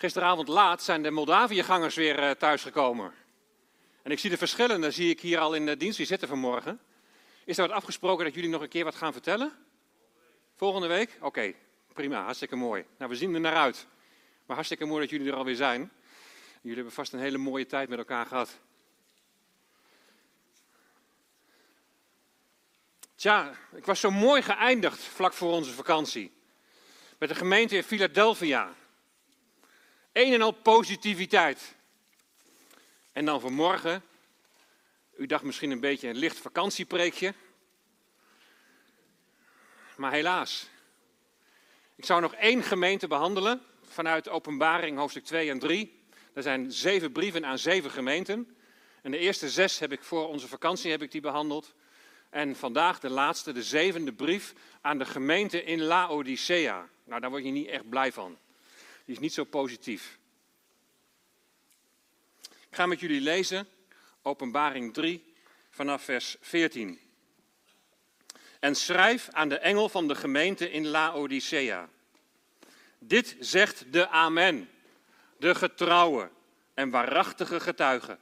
Gisteravond 0.00 0.48
laat 0.48 0.82
zijn 0.82 1.02
de 1.02 1.10
Moldavië-gangers 1.10 1.94
weer 1.94 2.22
uh, 2.22 2.30
thuisgekomen. 2.30 3.12
En 4.02 4.10
ik 4.10 4.18
zie 4.18 4.30
de 4.30 4.36
verschillen, 4.36 4.80
daar 4.80 4.92
zie 4.92 5.10
ik 5.10 5.20
hier 5.20 5.38
al 5.38 5.54
in 5.54 5.66
de 5.66 5.76
dienst 5.76 5.96
weer 5.96 6.06
zitten 6.06 6.28
vanmorgen. 6.28 6.80
Is 7.44 7.58
er 7.58 7.66
wat 7.66 7.76
afgesproken 7.76 8.24
dat 8.24 8.34
jullie 8.34 8.50
nog 8.50 8.62
een 8.62 8.68
keer 8.68 8.84
wat 8.84 8.94
gaan 8.94 9.12
vertellen? 9.12 9.52
Volgende 10.56 10.86
week? 10.86 11.18
Oké, 11.20 11.54
prima, 11.92 12.22
hartstikke 12.22 12.56
mooi. 12.56 12.84
Nou, 12.98 13.10
we 13.10 13.16
zien 13.16 13.34
er 13.34 13.40
naar 13.40 13.56
uit. 13.56 13.86
Maar 14.46 14.56
hartstikke 14.56 14.84
mooi 14.84 15.00
dat 15.00 15.10
jullie 15.10 15.28
er 15.28 15.36
alweer 15.36 15.56
zijn. 15.56 15.92
Jullie 16.60 16.76
hebben 16.76 16.94
vast 16.94 17.12
een 17.12 17.20
hele 17.20 17.38
mooie 17.38 17.66
tijd 17.66 17.88
met 17.88 17.98
elkaar 17.98 18.26
gehad. 18.26 18.58
Tja, 23.14 23.52
ik 23.74 23.84
was 23.84 24.00
zo 24.00 24.10
mooi 24.10 24.42
geëindigd 24.42 25.00
vlak 25.00 25.32
voor 25.32 25.52
onze 25.52 25.72
vakantie. 25.72 26.32
Met 27.18 27.28
de 27.28 27.34
gemeente 27.34 27.76
in 27.76 27.82
Philadelphia. 27.82 28.74
Een 30.12 30.32
en 30.32 30.42
al 30.42 30.52
positiviteit. 30.52 31.74
En 33.12 33.24
dan 33.24 33.40
vanmorgen, 33.40 34.02
u 35.16 35.26
dacht 35.26 35.42
misschien 35.42 35.70
een 35.70 35.80
beetje 35.80 36.08
een 36.08 36.16
licht 36.16 36.38
vakantiepreekje. 36.38 37.34
Maar 39.96 40.12
helaas. 40.12 40.68
Ik 41.94 42.04
zou 42.04 42.20
nog 42.20 42.34
één 42.34 42.62
gemeente 42.62 43.06
behandelen 43.06 43.62
vanuit 43.82 44.28
Openbaring 44.28 44.98
hoofdstuk 44.98 45.24
2 45.24 45.50
en 45.50 45.58
3. 45.58 46.02
Er 46.32 46.42
zijn 46.42 46.72
zeven 46.72 47.12
brieven 47.12 47.46
aan 47.46 47.58
zeven 47.58 47.90
gemeenten. 47.90 48.56
En 49.02 49.10
de 49.10 49.18
eerste 49.18 49.50
zes 49.50 49.78
heb 49.78 49.92
ik 49.92 50.02
voor 50.02 50.28
onze 50.28 50.48
vakantie 50.48 50.90
heb 50.90 51.02
ik 51.02 51.10
die 51.10 51.20
behandeld. 51.20 51.74
En 52.30 52.56
vandaag 52.56 53.00
de 53.00 53.10
laatste, 53.10 53.52
de 53.52 53.62
zevende 53.62 54.12
brief 54.12 54.54
aan 54.80 54.98
de 54.98 55.04
gemeente 55.04 55.64
in 55.64 55.82
Laodicea. 55.82 56.88
Nou, 57.04 57.20
daar 57.20 57.30
word 57.30 57.44
je 57.44 57.50
niet 57.50 57.68
echt 57.68 57.88
blij 57.88 58.12
van. 58.12 58.38
Die 59.08 59.16
is 59.16 59.22
niet 59.22 59.32
zo 59.32 59.44
positief. 59.44 60.18
Ik 62.42 62.74
ga 62.76 62.86
met 62.86 63.00
jullie 63.00 63.20
lezen, 63.20 63.68
Openbaring 64.22 64.94
3, 64.94 65.34
vanaf 65.70 66.02
vers 66.02 66.36
14. 66.40 67.00
En 68.60 68.74
schrijf 68.74 69.28
aan 69.30 69.48
de 69.48 69.58
engel 69.58 69.88
van 69.88 70.08
de 70.08 70.14
gemeente 70.14 70.70
in 70.70 70.86
Laodicea. 70.86 71.88
Dit 72.98 73.36
zegt 73.40 73.92
de 73.92 74.08
Amen, 74.08 74.70
de 75.38 75.54
getrouwe 75.54 76.30
en 76.74 76.90
waarachtige 76.90 77.60
getuige. 77.60 78.18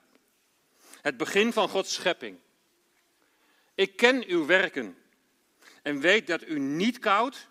Het 1.01 1.17
begin 1.17 1.53
van 1.53 1.69
Gods 1.69 1.95
schepping. 1.95 2.39
Ik 3.75 3.97
ken 3.97 4.25
uw 4.27 4.47
werken 4.47 4.99
en 5.83 6.01
weet 6.01 6.27
dat 6.27 6.47
u 6.47 6.59
niet 6.59 6.99
koud 6.99 7.49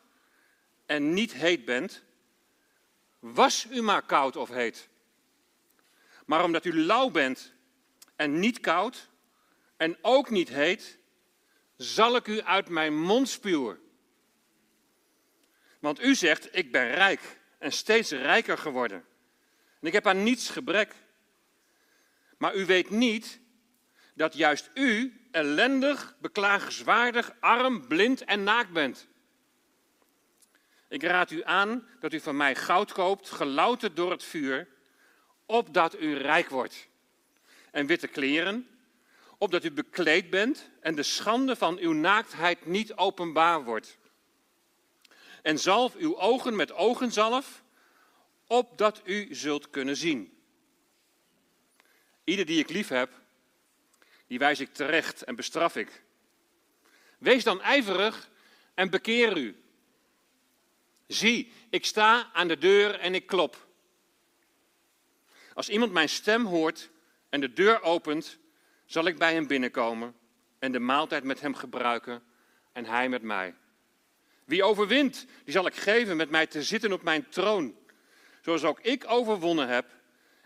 en 0.86 1.14
niet 1.14 1.34
heet 1.34 1.66
bent. 1.66 2.04
Was 3.34 3.68
u 3.72 3.82
maar 3.82 4.02
koud 4.02 4.36
of 4.36 4.50
heet. 4.50 4.90
Maar 6.26 6.44
omdat 6.44 6.66
u 6.66 6.84
lauw 6.84 7.10
bent 7.10 7.54
en 8.16 8.40
niet 8.40 8.60
koud 8.60 9.10
en 9.78 9.98
ook 10.02 10.30
niet 10.30 10.50
heet, 10.50 10.98
zal 11.78 12.16
ik 12.16 12.28
u 12.28 12.42
uit 12.42 12.70
mijn 12.70 13.02
mond 13.02 13.30
spuwen. 13.30 13.80
Want 15.80 16.02
u 16.02 16.16
zegt, 16.16 16.56
ik 16.56 16.72
ben 16.72 16.88
rijk 16.92 17.40
en 17.58 17.72
steeds 17.72 18.12
rijker 18.12 18.58
geworden. 18.58 19.06
En 19.80 19.88
ik 19.88 19.94
heb 19.94 20.08
aan 20.08 20.24
niets 20.24 20.50
gebrek. 20.50 20.96
Maar 22.38 22.56
u 22.56 22.66
weet 22.66 22.90
niet 22.90 23.40
dat 24.14 24.34
juist 24.34 24.70
u 24.74 25.22
ellendig, 25.32 26.16
beklagenswaardig, 26.20 27.36
arm, 27.40 27.88
blind 27.88 28.24
en 28.24 28.44
naakt 28.44 28.72
bent. 28.72 29.08
Ik 30.88 31.04
raad 31.04 31.32
u 31.32 31.44
aan 31.44 31.88
dat 32.00 32.14
u 32.14 32.20
van 32.20 32.38
mij 32.38 32.56
goud 32.56 32.92
koopt, 32.92 33.30
gelouterd 33.30 33.96
door 33.96 34.12
het 34.12 34.24
vuur, 34.24 34.68
opdat 35.46 36.00
u 36.00 36.18
rijk 36.18 36.50
wordt. 36.50 36.88
En 37.72 37.86
witte 37.86 38.08
kleren, 38.08 38.68
opdat 39.38 39.64
u 39.64 39.72
bekleed 39.72 40.30
bent 40.30 40.70
en 40.80 40.96
de 40.96 41.04
schande 41.04 41.56
van 41.56 41.78
uw 41.78 41.94
naaktheid 41.94 42.66
niet 42.66 42.94
openbaar 42.94 43.64
wordt. 43.64 43.98
En 45.42 45.60
zalf 45.60 45.96
uw 45.96 46.18
ogen 46.18 46.56
met 46.56 46.72
ogenzalf, 46.72 47.64
opdat 48.48 49.02
u 49.04 49.36
zult 49.36 49.70
kunnen 49.70 49.96
zien. 49.96 50.38
Ieder 52.24 52.46
die 52.46 52.60
ik 52.60 52.70
lief 52.70 52.88
heb, 52.88 53.12
die 54.28 54.40
wijs 54.40 54.60
ik 54.60 54.74
terecht 54.74 55.24
en 55.24 55.36
bestraf 55.36 55.76
ik. 55.76 56.04
Wees 57.18 57.44
dan 57.44 57.62
ijverig 57.62 58.30
en 58.74 58.90
bekeer 58.90 59.38
u. 59.38 59.65
Zie, 61.08 61.52
ik 61.70 61.86
sta 61.86 62.30
aan 62.34 62.48
de 62.48 62.58
deur 62.58 63.00
en 63.00 63.16
ik 63.16 63.26
klop. 63.26 63.68
Als 65.54 65.70
iemand 65.70 65.92
mijn 65.92 66.10
stem 66.10 66.46
hoort 66.46 66.90
en 67.30 67.42
de 67.42 67.54
deur 67.54 67.82
opent, 67.82 68.38
zal 68.86 69.06
ik 69.06 69.18
bij 69.18 69.34
hem 69.34 69.48
binnenkomen 69.48 70.16
en 70.60 70.72
de 70.72 70.80
maaltijd 70.80 71.24
met 71.24 71.42
hem 71.42 71.56
gebruiken 71.56 72.24
en 72.72 72.86
hij 72.86 73.10
met 73.10 73.22
mij. 73.22 73.56
Wie 74.46 74.64
overwint, 74.64 75.26
die 75.44 75.54
zal 75.54 75.66
ik 75.66 75.76
geven 75.76 76.18
met 76.18 76.30
mij 76.30 76.48
te 76.48 76.64
zitten 76.64 76.94
op 76.94 77.04
mijn 77.04 77.30
troon, 77.30 77.76
zoals 78.42 78.64
ook 78.64 78.80
ik 78.80 79.04
overwonnen 79.08 79.68
heb 79.68 79.86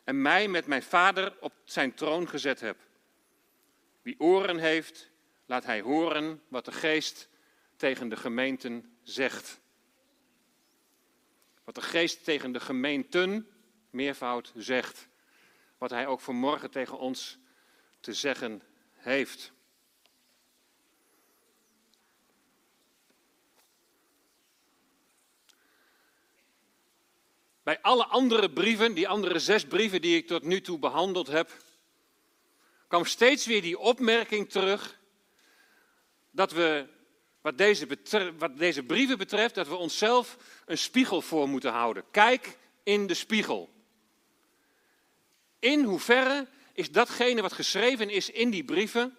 en 0.04 0.22
mij 0.22 0.48
met 0.48 0.68
mijn 0.68 0.84
vader 0.84 1.36
op 1.40 1.54
zijn 1.64 1.94
troon 1.94 2.30
gezet 2.30 2.60
heb. 2.60 2.78
Wie 4.02 4.20
oren 4.20 4.58
heeft, 4.58 5.10
laat 5.46 5.66
hij 5.66 5.82
horen 5.82 6.42
wat 6.48 6.66
de 6.66 6.72
geest 6.72 7.30
tegen 7.76 8.10
de 8.10 8.16
gemeenten 8.16 8.98
zegt. 9.04 9.60
Wat 11.70 11.84
de 11.84 11.90
geest 11.90 12.24
tegen 12.24 12.52
de 12.52 12.60
gemeenten, 12.60 13.48
meervoud, 13.90 14.52
zegt. 14.56 15.08
Wat 15.78 15.90
hij 15.90 16.08
ook 16.08 16.20
vanmorgen 16.20 16.72
tegen 16.72 17.00
ons 17.00 17.38
te 18.00 18.14
zeggen 18.14 18.62
heeft. 18.94 19.52
Bij 27.64 27.82
alle 27.82 28.06
andere 28.06 28.52
brieven, 28.52 28.94
die 28.94 29.08
andere 29.08 29.40
zes 29.40 29.66
brieven 29.66 30.02
die 30.02 30.18
ik 30.18 30.28
tot 30.28 30.44
nu 30.44 30.62
toe 30.62 30.80
behandeld 30.80 31.28
heb, 31.28 31.64
kwam 32.88 33.06
steeds 33.06 33.46
weer 33.46 33.62
die 33.62 33.80
opmerking 33.80 34.50
terug 34.50 35.00
dat 36.32 36.52
we, 36.52 36.88
wat 37.42 37.58
deze, 37.58 37.88
wat 38.38 38.58
deze 38.58 38.84
brieven 38.84 39.18
betreft, 39.18 39.56
dat 39.56 39.68
we 39.68 39.76
onszelf 39.76 40.38
een 40.66 40.78
spiegel 40.78 41.22
voor 41.22 41.50
moeten 41.50 41.72
houden. 41.72 42.04
Kijk 42.12 42.58
in 42.84 43.08
de 43.08 43.14
spiegel. 43.14 43.70
In 45.60 45.84
hoeverre 45.84 46.48
is 46.74 46.92
datgene 46.92 47.42
wat 47.42 47.54
geschreven 47.54 48.10
is 48.10 48.30
in 48.30 48.50
die 48.50 48.64
brieven, 48.64 49.18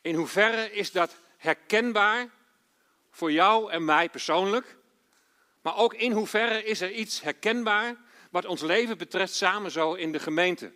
in 0.00 0.14
hoeverre 0.14 0.72
is 0.72 0.92
dat 0.92 1.16
herkenbaar 1.36 2.30
voor 3.10 3.32
jou 3.32 3.70
en 3.70 3.84
mij 3.84 4.08
persoonlijk, 4.10 4.76
maar 5.62 5.76
ook 5.76 5.94
in 5.94 6.12
hoeverre 6.12 6.64
is 6.64 6.80
er 6.80 6.92
iets 6.92 7.20
herkenbaar 7.20 7.96
wat 8.30 8.44
ons 8.44 8.60
leven 8.60 8.98
betreft 8.98 9.34
samen 9.34 9.70
zo 9.70 9.92
in 9.92 10.12
de 10.12 10.18
gemeente. 10.18 10.72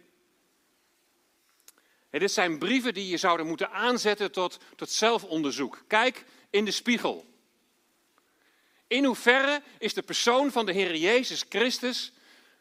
dit 2.10 2.32
zijn 2.32 2.58
brieven 2.58 2.94
die 2.94 3.08
je 3.08 3.16
zouden 3.16 3.46
moeten 3.46 3.70
aanzetten 3.70 4.32
tot, 4.32 4.58
tot 4.76 4.90
zelfonderzoek. 4.90 5.84
Kijk 5.86 6.24
in 6.50 6.64
de 6.64 6.70
spiegel. 6.70 7.26
In 8.86 9.04
hoeverre 9.04 9.62
is 9.78 9.94
de 9.94 10.02
persoon 10.02 10.52
van 10.52 10.66
de 10.66 10.72
Heer 10.72 10.96
Jezus 10.96 11.44
Christus 11.48 12.12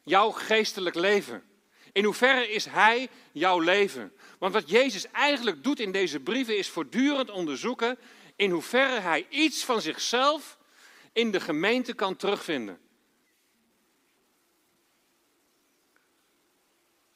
jouw 0.03 0.31
geestelijk 0.31 0.95
leven? 0.95 1.43
In 1.91 2.03
hoeverre 2.03 2.49
is 2.49 2.65
Hij 2.65 3.09
jouw 3.31 3.59
leven? 3.59 4.13
Want 4.39 4.53
wat 4.53 4.69
Jezus 4.69 5.11
eigenlijk 5.11 5.63
doet 5.63 5.79
in 5.79 5.91
deze 5.91 6.19
brieven 6.19 6.57
is 6.57 6.69
voortdurend 6.69 7.29
onderzoeken 7.29 7.97
in 8.35 8.51
hoeverre 8.51 8.99
Hij 8.99 9.25
iets 9.29 9.65
van 9.65 9.81
zichzelf 9.81 10.57
in 11.13 11.31
de 11.31 11.39
gemeente 11.39 11.93
kan 11.93 12.15
terugvinden. 12.15 12.79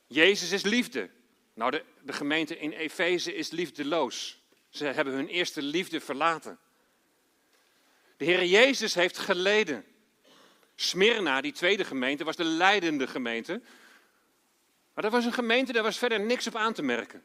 Jezus 0.08 0.52
is 0.52 0.64
liefde. 0.64 1.10
Nou, 1.54 1.72
de, 1.72 1.84
de 2.04 2.14
gemeente 2.14 2.58
in 2.58 2.72
Efeze 2.72 3.36
is 3.36 3.50
liefdeloos. 3.50 4.41
Ze 4.72 4.86
hebben 4.86 5.14
hun 5.14 5.28
eerste 5.28 5.62
liefde 5.62 6.00
verlaten. 6.00 6.60
De 8.18 8.26
Heer 8.26 8.46
Jezus 8.46 8.94
heeft 8.94 9.18
geleden. 9.18 9.86
Smyrna, 10.76 11.42
die 11.42 11.52
tweede 11.52 11.86
gemeente, 11.86 12.24
was 12.24 12.36
de 12.36 12.44
leidende 12.44 13.08
gemeente. 13.08 13.62
Maar 14.94 15.04
dat 15.04 15.12
was 15.12 15.26
een 15.26 15.34
gemeente, 15.34 15.74
daar 15.74 15.84
was 15.84 15.98
verder 15.98 16.20
niks 16.20 16.48
op 16.48 16.56
aan 16.56 16.74
te 16.74 16.82
merken. 16.82 17.24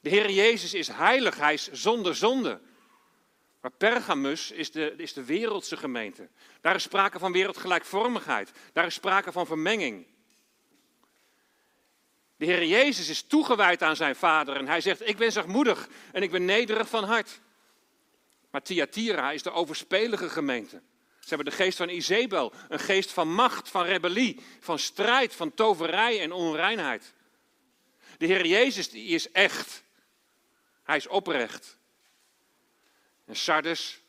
De 0.00 0.08
Heer 0.08 0.30
Jezus 0.30 0.74
is 0.74 0.88
heilig, 0.88 1.36
hij 1.36 1.54
is 1.54 1.70
zonder 1.70 2.16
zonde. 2.16 2.60
Maar 3.60 3.70
Pergamus 3.70 4.50
is 4.50 4.70
de, 4.70 4.94
is 4.96 5.12
de 5.12 5.24
wereldse 5.24 5.76
gemeente. 5.76 6.28
Daar 6.60 6.74
is 6.74 6.82
sprake 6.82 7.18
van 7.18 7.32
wereldgelijkvormigheid. 7.32 8.52
Daar 8.72 8.86
is 8.86 8.94
sprake 8.94 9.32
van 9.32 9.46
vermenging. 9.46 10.06
De 12.42 12.48
Heer 12.48 12.64
Jezus 12.64 13.08
is 13.08 13.22
toegewijd 13.22 13.82
aan 13.82 13.96
zijn 13.96 14.16
Vader 14.16 14.56
en 14.56 14.66
hij 14.66 14.80
zegt: 14.80 15.08
Ik 15.08 15.16
ben 15.16 15.32
zachtmoedig 15.32 15.88
en 16.12 16.22
ik 16.22 16.30
ben 16.30 16.44
nederig 16.44 16.88
van 16.88 17.04
hart. 17.04 17.40
Maar 18.50 18.62
Thyatira 18.62 19.32
is 19.32 19.42
de 19.42 19.52
overspelige 19.52 20.28
gemeente. 20.28 20.80
Ze 21.20 21.28
hebben 21.28 21.46
de 21.46 21.56
geest 21.56 21.76
van 21.76 21.88
Izebel, 21.88 22.52
een 22.68 22.78
geest 22.78 23.10
van 23.10 23.34
macht, 23.34 23.68
van 23.68 23.84
rebellie, 23.84 24.40
van 24.60 24.78
strijd, 24.78 25.34
van 25.34 25.54
toverij 25.54 26.20
en 26.20 26.32
onreinheid. 26.32 27.12
De 28.18 28.26
Heer 28.26 28.46
Jezus 28.46 28.90
die 28.90 29.08
is 29.08 29.30
echt. 29.30 29.82
Hij 30.82 30.96
is 30.96 31.06
oprecht. 31.06 31.76
En 33.24 33.36
Sardes 33.36 34.00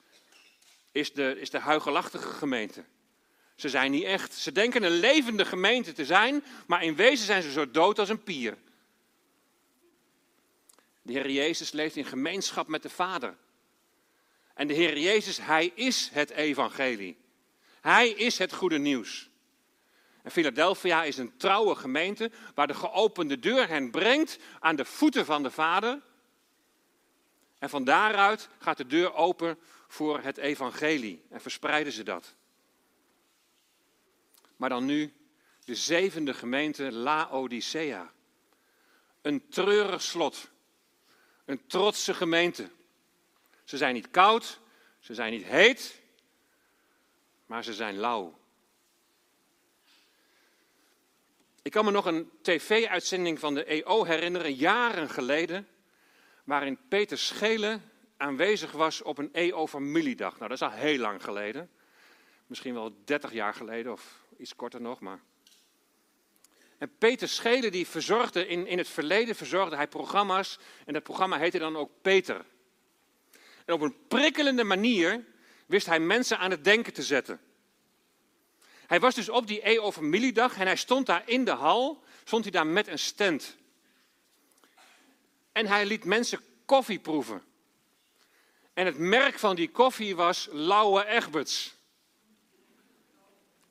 is 0.92 1.14
de, 1.14 1.40
is 1.40 1.50
de 1.50 1.60
huigelachtige 1.60 2.30
gemeente. 2.30 2.84
Ze 3.64 3.70
zijn 3.70 3.92
niet 3.92 4.04
echt. 4.04 4.34
Ze 4.34 4.52
denken 4.52 4.84
een 4.84 5.00
levende 5.00 5.46
gemeente 5.46 5.94
te 5.94 6.06
zijn, 6.06 6.44
maar 6.68 6.84
in 6.84 6.96
wezen 6.96 7.26
zijn 7.26 7.42
ze 7.42 7.52
zo 7.52 7.72
dood 7.72 8.00
als 8.00 8.10
een 8.10 8.24
pier. 8.24 8.58
De 11.02 11.14
Heer 11.14 11.30
Jezus 11.30 11.72
leeft 11.72 11.96
in 11.96 12.06
gemeenschap 12.06 12.68
met 12.68 12.82
de 12.82 12.90
Vader. 12.90 13.36
En 14.54 14.68
de 14.68 14.74
Heer 14.74 14.98
Jezus, 14.98 15.38
Hij 15.38 15.72
is 15.76 16.10
het 16.14 16.30
evangelie. 16.30 17.18
Hij 17.82 18.10
is 18.10 18.38
het 18.38 18.54
goede 18.54 18.78
nieuws. 18.78 19.30
En 20.24 20.32
Philadelphia 20.32 21.04
is 21.04 21.18
een 21.18 21.38
trouwe 21.38 21.76
gemeente 21.76 22.32
waar 22.56 22.68
de 22.68 22.74
geopende 22.74 23.40
deur 23.40 23.68
hen 23.68 23.92
brengt 23.92 24.38
aan 24.60 24.76
de 24.76 24.86
voeten 24.86 25.26
van 25.26 25.44
de 25.44 25.52
Vader. 25.52 26.02
En 27.60 27.70
van 27.70 27.84
daaruit 27.84 28.50
gaat 28.60 28.78
de 28.78 28.88
deur 28.88 29.14
open 29.14 29.60
voor 29.88 30.20
het 30.20 30.38
evangelie 30.38 31.24
en 31.30 31.42
verspreiden 31.42 31.94
ze 31.94 32.04
dat. 32.04 32.36
Maar 34.64 34.72
dan 34.72 34.86
nu 34.86 35.14
de 35.64 35.76
zevende 35.76 36.34
gemeente 36.34 36.92
Laodicea. 36.92 38.12
Een 39.22 39.48
treurig 39.50 40.02
slot. 40.02 40.52
Een 41.46 41.68
trotse 41.68 42.14
gemeente. 42.14 42.70
Ze 43.64 43.78
zijn 43.78 43.94
niet 43.94 44.12
koud, 44.12 44.60
ze 45.00 45.14
zijn 45.14 45.32
niet 45.32 45.44
heet, 45.44 46.02
maar 47.46 47.64
ze 47.64 47.74
zijn 47.74 47.98
lauw. 47.98 48.40
Ik 51.62 51.72
kan 51.72 51.86
me 51.86 51.92
nog 51.92 52.06
een 52.06 52.32
tv-uitzending 52.42 53.40
van 53.40 53.54
de 53.54 53.66
EO 53.66 54.04
herinneren, 54.04 54.54
jaren 54.54 55.10
geleden, 55.10 55.68
waarin 56.44 56.80
Peter 56.88 57.18
Schelen 57.18 57.92
aanwezig 58.18 58.72
was 58.72 59.02
op 59.02 59.18
een 59.18 59.34
EO-familiedag. 59.34 60.38
Nou, 60.38 60.50
dat 60.50 60.62
is 60.62 60.68
al 60.68 60.72
heel 60.72 61.00
lang 61.00 61.24
geleden. 61.24 61.70
Misschien 62.48 62.74
wel 62.74 62.96
30 63.04 63.32
jaar 63.32 63.54
geleden 63.54 63.92
of 63.92 64.23
iets 64.44 64.56
korter 64.56 64.82
nog, 64.82 65.00
maar... 65.00 65.20
En 66.78 66.98
Peter 66.98 67.28
Schelen 67.28 67.72
die 67.72 67.88
verzorgde, 67.88 68.48
in, 68.48 68.68
in 68.68 68.78
het 68.78 68.88
verleden 68.88 69.36
verzorgde 69.36 69.76
hij 69.76 69.88
programma's 69.88 70.60
en 70.86 70.94
dat 70.94 71.04
programma 71.04 71.38
heette 71.38 71.58
dan 71.58 71.78
ook 71.78 71.92
Peter. 72.02 72.46
En 73.66 73.74
op 73.74 73.82
een 73.82 74.08
prikkelende 74.08 74.64
manier 74.64 75.26
wist 75.66 75.86
hij 75.86 76.00
mensen 76.00 76.40
aan 76.40 76.52
het 76.52 76.64
denken 76.64 76.94
te 76.94 77.04
zetten. 77.04 77.40
Hij 78.88 79.00
was 79.00 79.16
dus 79.16 79.30
op 79.30 79.48
die 79.48 79.62
EO-familiedag 79.62 80.58
en 80.58 80.66
hij 80.66 80.76
stond 80.76 81.06
daar 81.06 81.24
in 81.26 81.46
de 81.46 81.52
hal, 81.52 82.04
stond 82.24 82.44
hij 82.44 82.52
daar 82.52 82.68
met 82.68 82.88
een 82.88 83.00
stand. 83.00 83.56
En 85.52 85.68
hij 85.68 85.86
liet 85.86 86.06
mensen 86.06 86.40
koffie 86.66 87.00
proeven. 87.00 87.44
En 88.74 88.86
het 88.86 88.98
merk 88.98 89.40
van 89.40 89.56
die 89.56 89.70
koffie 89.70 90.16
was 90.16 90.48
Lauwe 90.52 91.06
Egberts. 91.06 91.76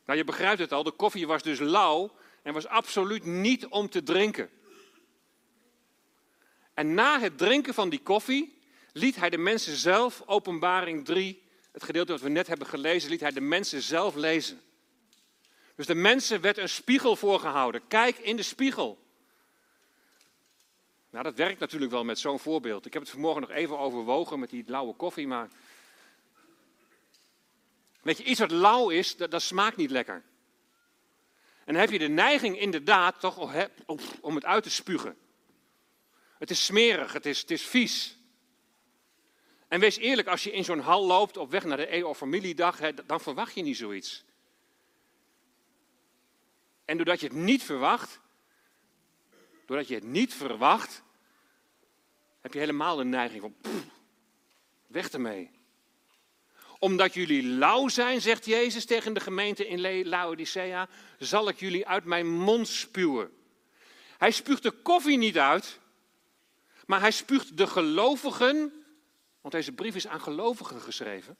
Nou, 0.04 0.18
je 0.18 0.24
begrijpt 0.24 0.58
het 0.58 0.72
al, 0.72 0.82
de 0.82 0.90
koffie 0.90 1.26
was 1.26 1.42
dus 1.42 1.58
lauw 1.58 2.16
en 2.42 2.52
was 2.52 2.66
absoluut 2.66 3.24
niet 3.24 3.66
om 3.66 3.88
te 3.88 4.02
drinken. 4.02 4.50
En 6.74 6.94
na 6.94 7.20
het 7.20 7.38
drinken 7.38 7.74
van 7.74 7.88
die 7.88 8.02
koffie 8.02 8.58
liet 8.92 9.16
hij 9.16 9.30
de 9.30 9.38
mensen 9.38 9.76
zelf, 9.76 10.22
openbaring 10.26 11.04
3, 11.04 11.42
het 11.72 11.84
gedeelte 11.84 12.12
wat 12.12 12.20
we 12.20 12.28
net 12.28 12.46
hebben 12.46 12.66
gelezen, 12.66 13.10
liet 13.10 13.20
hij 13.20 13.30
de 13.30 13.40
mensen 13.40 13.82
zelf 13.82 14.14
lezen. 14.14 14.60
Dus 15.74 15.86
de 15.86 15.94
mensen 15.94 16.40
werd 16.40 16.58
een 16.58 16.68
spiegel 16.68 17.16
voorgehouden. 17.16 17.86
Kijk 17.88 18.18
in 18.18 18.36
de 18.36 18.42
spiegel. 18.42 19.00
Nou, 21.10 21.24
dat 21.24 21.34
werkt 21.34 21.60
natuurlijk 21.60 21.92
wel 21.92 22.04
met 22.04 22.18
zo'n 22.18 22.38
voorbeeld. 22.38 22.86
Ik 22.86 22.92
heb 22.92 23.02
het 23.02 23.10
vanmorgen 23.10 23.40
nog 23.40 23.50
even 23.50 23.78
overwogen 23.78 24.38
met 24.38 24.50
die 24.50 24.64
lauwe 24.66 24.94
koffie, 24.94 25.26
maar. 25.26 25.48
Weet 28.02 28.18
je, 28.18 28.24
iets 28.24 28.40
wat 28.40 28.50
lauw 28.50 28.90
is, 28.90 29.16
dat, 29.16 29.42
smaakt 29.42 29.76
niet 29.76 29.90
lekker. 29.90 30.22
En 31.64 31.72
dan 31.72 31.82
heb 31.82 31.90
je 31.90 31.98
de 31.98 32.08
neiging 32.08 32.58
inderdaad 32.58 33.20
toch 33.20 33.38
om 34.20 34.34
het 34.34 34.44
uit 34.44 34.62
te 34.62 34.70
spugen. 34.70 35.16
Het 36.38 36.50
is 36.50 36.64
smerig, 36.64 37.12
het 37.12 37.26
is, 37.26 37.40
het 37.40 37.50
is 37.50 37.62
vies. 37.62 38.18
En 39.68 39.80
wees 39.80 39.96
eerlijk, 39.96 40.28
als 40.28 40.44
je 40.44 40.52
in 40.52 40.64
zo'n 40.64 40.80
hal 40.80 41.06
loopt 41.06 41.36
op 41.36 41.50
weg 41.50 41.64
naar 41.64 41.76
de 41.76 41.86
EO 41.86 42.14
familiedag, 42.14 42.78
dan 43.06 43.20
verwacht 43.20 43.54
je 43.54 43.62
niet 43.62 43.76
zoiets. 43.76 44.24
En 46.84 46.96
doordat 46.96 47.20
je 47.20 47.26
het 47.26 47.36
niet 47.36 47.62
verwacht, 47.62 48.20
doordat 49.66 49.88
je 49.88 49.94
het 49.94 50.04
niet 50.04 50.34
verwacht, 50.34 51.02
heb 52.40 52.52
je 52.52 52.58
helemaal 52.58 52.96
de 52.96 53.04
neiging 53.04 53.40
van, 53.40 53.54
pff, 53.60 53.84
weg 54.86 55.10
ermee. 55.10 55.50
Omdat 56.82 57.14
jullie 57.14 57.42
lauw 57.42 57.88
zijn, 57.88 58.20
zegt 58.20 58.44
Jezus 58.44 58.84
tegen 58.84 59.14
de 59.14 59.20
gemeente 59.20 59.66
in 59.66 60.08
Laodicea, 60.08 60.88
zal 61.18 61.48
ik 61.48 61.60
jullie 61.60 61.86
uit 61.86 62.04
mijn 62.04 62.28
mond 62.28 62.68
spuwen. 62.68 63.30
Hij 64.18 64.30
spuugt 64.30 64.62
de 64.62 64.70
koffie 64.70 65.18
niet 65.18 65.38
uit, 65.38 65.78
maar 66.86 67.00
hij 67.00 67.10
spuugt 67.10 67.56
de 67.56 67.66
gelovigen 67.66 68.82
want 69.42 69.54
deze 69.54 69.72
brief 69.72 69.94
is 69.94 70.06
aan 70.06 70.20
gelovigen 70.20 70.80
geschreven. 70.80 71.36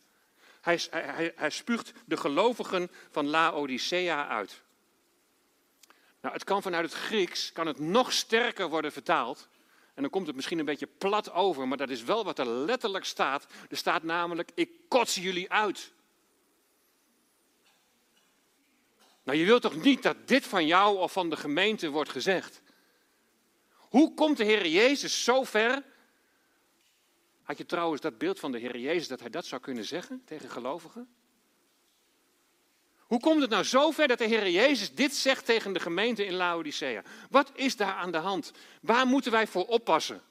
Hij, 0.60 0.80
hij, 0.90 1.32
hij 1.36 1.50
spuugt 1.50 1.92
de 2.04 2.16
gelovigen 2.16 2.90
van 3.10 3.26
Laodicea 3.26 4.28
uit. 4.28 4.62
Nou, 6.20 6.34
het 6.34 6.44
kan 6.44 6.62
vanuit 6.62 6.84
het 6.84 7.00
Grieks 7.00 7.52
kan 7.52 7.66
het 7.66 7.78
nog 7.78 8.12
sterker 8.12 8.68
worden 8.68 8.92
vertaald. 8.92 9.48
En 9.94 10.02
dan 10.02 10.10
komt 10.10 10.26
het 10.26 10.36
misschien 10.36 10.58
een 10.58 10.64
beetje 10.64 10.86
plat 10.86 11.32
over, 11.32 11.68
maar 11.68 11.76
dat 11.76 11.90
is 11.90 12.02
wel 12.02 12.24
wat 12.24 12.38
er 12.38 12.46
letterlijk 12.46 13.04
staat. 13.04 13.46
Er 13.70 13.76
staat 13.76 14.02
namelijk: 14.02 14.50
Ik 14.54 14.70
kots 14.88 15.14
jullie 15.14 15.50
uit. 15.50 15.92
Nou, 19.22 19.38
je 19.38 19.44
wilt 19.44 19.62
toch 19.62 19.82
niet 19.82 20.02
dat 20.02 20.28
dit 20.28 20.46
van 20.46 20.66
jou 20.66 20.98
of 20.98 21.12
van 21.12 21.30
de 21.30 21.36
gemeente 21.36 21.90
wordt 21.90 22.10
gezegd? 22.10 22.62
Hoe 23.76 24.14
komt 24.14 24.36
de 24.36 24.44
Heer 24.44 24.66
Jezus 24.66 25.24
zo 25.24 25.44
ver 25.44 25.82
had 27.42 27.58
je 27.58 27.66
trouwens 27.66 28.00
dat 28.00 28.18
beeld 28.18 28.40
van 28.40 28.52
de 28.52 28.58
Heer 28.58 28.78
Jezus 28.78 29.08
dat 29.08 29.20
hij 29.20 29.30
dat 29.30 29.46
zou 29.46 29.60
kunnen 29.60 29.84
zeggen 29.84 30.22
tegen 30.24 30.50
gelovigen? 30.50 31.14
Hoe 33.12 33.20
komt 33.20 33.40
het 33.40 33.50
nou 33.50 33.64
zover 33.64 34.08
dat 34.08 34.18
de 34.18 34.24
Heer 34.24 34.50
Jezus 34.50 34.94
dit 34.94 35.14
zegt 35.14 35.44
tegen 35.44 35.72
de 35.72 35.81
gemeente 35.81 36.24
in 36.24 36.34
Laodicea? 36.34 37.02
Wat 37.31 37.50
is 37.54 37.76
daar 37.76 37.92
aan 37.92 38.10
de 38.10 38.19
hand? 38.19 38.52
Waar 38.81 39.06
moeten 39.06 39.32
wij 39.32 39.46
voor 39.46 39.66
oppassen? 39.66 40.22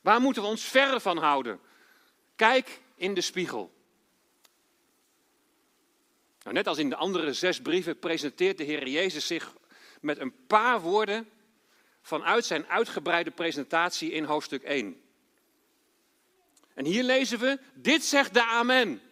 Waar 0.00 0.20
moeten 0.20 0.42
we 0.42 0.48
ons 0.48 0.62
verre 0.62 1.00
van 1.00 1.18
houden? 1.18 1.60
Kijk 2.36 2.80
in 2.94 3.14
de 3.14 3.20
spiegel. 3.20 3.72
Nou, 6.42 6.54
net 6.54 6.66
als 6.66 6.78
in 6.78 6.88
de 6.88 6.96
andere 6.96 7.32
zes 7.32 7.60
brieven 7.60 7.98
presenteert 7.98 8.58
de 8.58 8.64
Heer 8.64 8.88
Jezus 8.88 9.26
zich 9.26 9.52
met 10.00 10.18
een 10.18 10.46
paar 10.46 10.80
woorden 10.80 11.28
vanuit 12.02 12.44
zijn 12.44 12.66
uitgebreide 12.66 13.30
presentatie 13.30 14.10
in 14.10 14.24
hoofdstuk 14.24 14.62
1. 14.62 15.02
En 16.74 16.84
hier 16.84 17.02
lezen 17.02 17.38
we, 17.38 17.58
dit 17.74 18.04
zegt 18.04 18.34
de 18.34 18.44
Amen. 18.44 19.02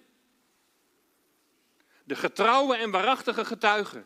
De 2.04 2.14
getrouwe 2.16 2.76
en 2.76 2.90
waarachtige 2.90 3.44
getuige. 3.44 4.04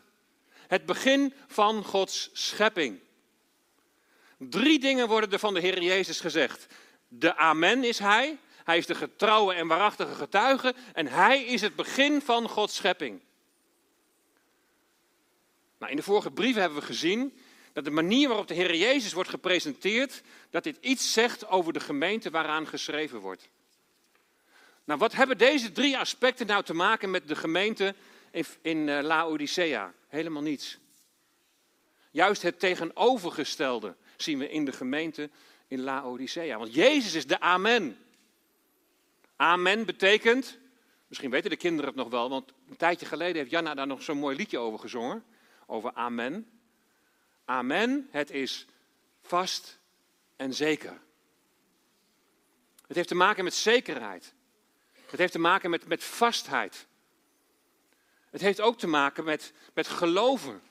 Het 0.67 0.85
begin 0.85 1.33
van 1.47 1.83
Gods 1.83 2.29
schepping. 2.33 2.99
Drie 4.37 4.79
dingen 4.79 5.07
worden 5.07 5.31
er 5.31 5.39
van 5.39 5.53
de 5.53 5.59
Heer 5.59 5.81
Jezus 5.81 6.19
gezegd. 6.19 6.65
De 7.07 7.35
Amen 7.35 7.83
is 7.83 7.99
Hij. 7.99 8.37
Hij 8.63 8.77
is 8.77 8.85
de 8.85 8.95
getrouwe 8.95 9.53
en 9.53 9.67
waarachtige 9.67 10.15
getuige. 10.15 10.75
En 10.93 11.07
Hij 11.07 11.43
is 11.43 11.61
het 11.61 11.75
begin 11.75 12.21
van 12.21 12.49
Gods 12.49 12.75
schepping. 12.75 13.21
Nou, 15.77 15.91
in 15.91 15.97
de 15.97 16.03
vorige 16.03 16.31
brieven 16.31 16.61
hebben 16.61 16.79
we 16.79 16.85
gezien 16.85 17.37
dat 17.73 17.83
de 17.83 17.91
manier 17.91 18.27
waarop 18.27 18.47
de 18.47 18.53
Heer 18.53 18.75
Jezus 18.75 19.13
wordt 19.13 19.29
gepresenteerd, 19.29 20.21
dat 20.49 20.63
dit 20.63 20.77
iets 20.81 21.13
zegt 21.13 21.47
over 21.47 21.73
de 21.73 21.79
gemeente 21.79 22.29
waaraan 22.29 22.67
geschreven 22.67 23.19
wordt. 23.19 23.49
Nou, 24.85 24.99
wat 24.99 25.13
hebben 25.13 25.37
deze 25.37 25.71
drie 25.71 25.97
aspecten 25.97 26.47
nou 26.47 26.63
te 26.63 26.73
maken 26.73 27.11
met 27.11 27.27
de 27.27 27.35
gemeente 27.35 27.95
in, 28.31 28.45
in 28.61 28.87
uh, 28.87 29.01
Laodicea? 29.01 29.93
Helemaal 30.07 30.41
niets. 30.41 30.77
Juist 32.11 32.41
het 32.41 32.59
tegenovergestelde 32.59 33.95
zien 34.17 34.39
we 34.39 34.49
in 34.49 34.65
de 34.65 34.71
gemeente 34.71 35.29
in 35.67 35.81
Laodicea. 35.81 36.57
Want 36.57 36.73
Jezus 36.73 37.13
is 37.13 37.27
de 37.27 37.39
Amen. 37.39 37.97
Amen 39.35 39.85
betekent, 39.85 40.57
misschien 41.07 41.29
weten 41.29 41.49
de 41.49 41.55
kinderen 41.55 41.85
het 41.85 41.95
nog 41.95 42.09
wel, 42.09 42.29
want 42.29 42.53
een 42.69 42.77
tijdje 42.77 43.05
geleden 43.05 43.35
heeft 43.35 43.51
Janna 43.51 43.73
daar 43.73 43.87
nog 43.87 44.03
zo'n 44.03 44.17
mooi 44.17 44.35
liedje 44.35 44.57
over 44.57 44.79
gezongen. 44.79 45.23
Over 45.65 45.93
Amen. 45.93 46.49
Amen, 47.45 48.07
het 48.11 48.31
is 48.31 48.65
vast 49.21 49.79
en 50.35 50.53
zeker. 50.53 51.01
Het 52.87 52.95
heeft 52.95 53.07
te 53.07 53.15
maken 53.15 53.43
met 53.43 53.53
zekerheid. 53.53 54.33
Het 55.09 55.19
heeft 55.19 55.31
te 55.31 55.39
maken 55.39 55.69
met, 55.69 55.87
met 55.87 56.03
vastheid. 56.03 56.87
Het 58.29 58.41
heeft 58.41 58.61
ook 58.61 58.77
te 58.77 58.87
maken 58.87 59.23
met, 59.23 59.53
met 59.73 59.87
geloven. 59.87 60.61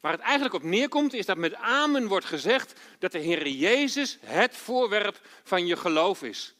Waar 0.00 0.12
het 0.12 0.20
eigenlijk 0.20 0.54
op 0.54 0.62
neerkomt 0.62 1.12
is 1.12 1.26
dat 1.26 1.36
met 1.36 1.54
amen 1.54 2.06
wordt 2.06 2.26
gezegd 2.26 2.80
dat 2.98 3.12
de 3.12 3.18
Heer 3.18 3.48
Jezus 3.48 4.18
het 4.20 4.56
voorwerp 4.56 5.20
van 5.42 5.66
je 5.66 5.76
geloof 5.76 6.22
is. 6.22 6.54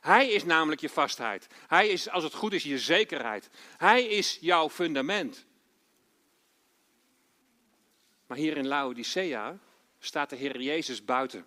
Hij 0.00 0.28
is 0.28 0.44
namelijk 0.44 0.80
je 0.80 0.88
vastheid. 0.88 1.46
Hij 1.66 1.88
is, 1.88 2.08
als 2.08 2.24
het 2.24 2.34
goed 2.34 2.52
is, 2.52 2.62
je 2.62 2.78
zekerheid. 2.78 3.48
Hij 3.76 4.04
is 4.04 4.38
jouw 4.40 4.70
fundament. 4.70 5.46
Maar 8.26 8.36
hier 8.36 8.56
in 8.56 8.66
Laodicea 8.66 9.58
staat 9.98 10.30
de 10.30 10.36
Heer 10.36 10.60
Jezus 10.60 11.04
buiten. 11.04 11.46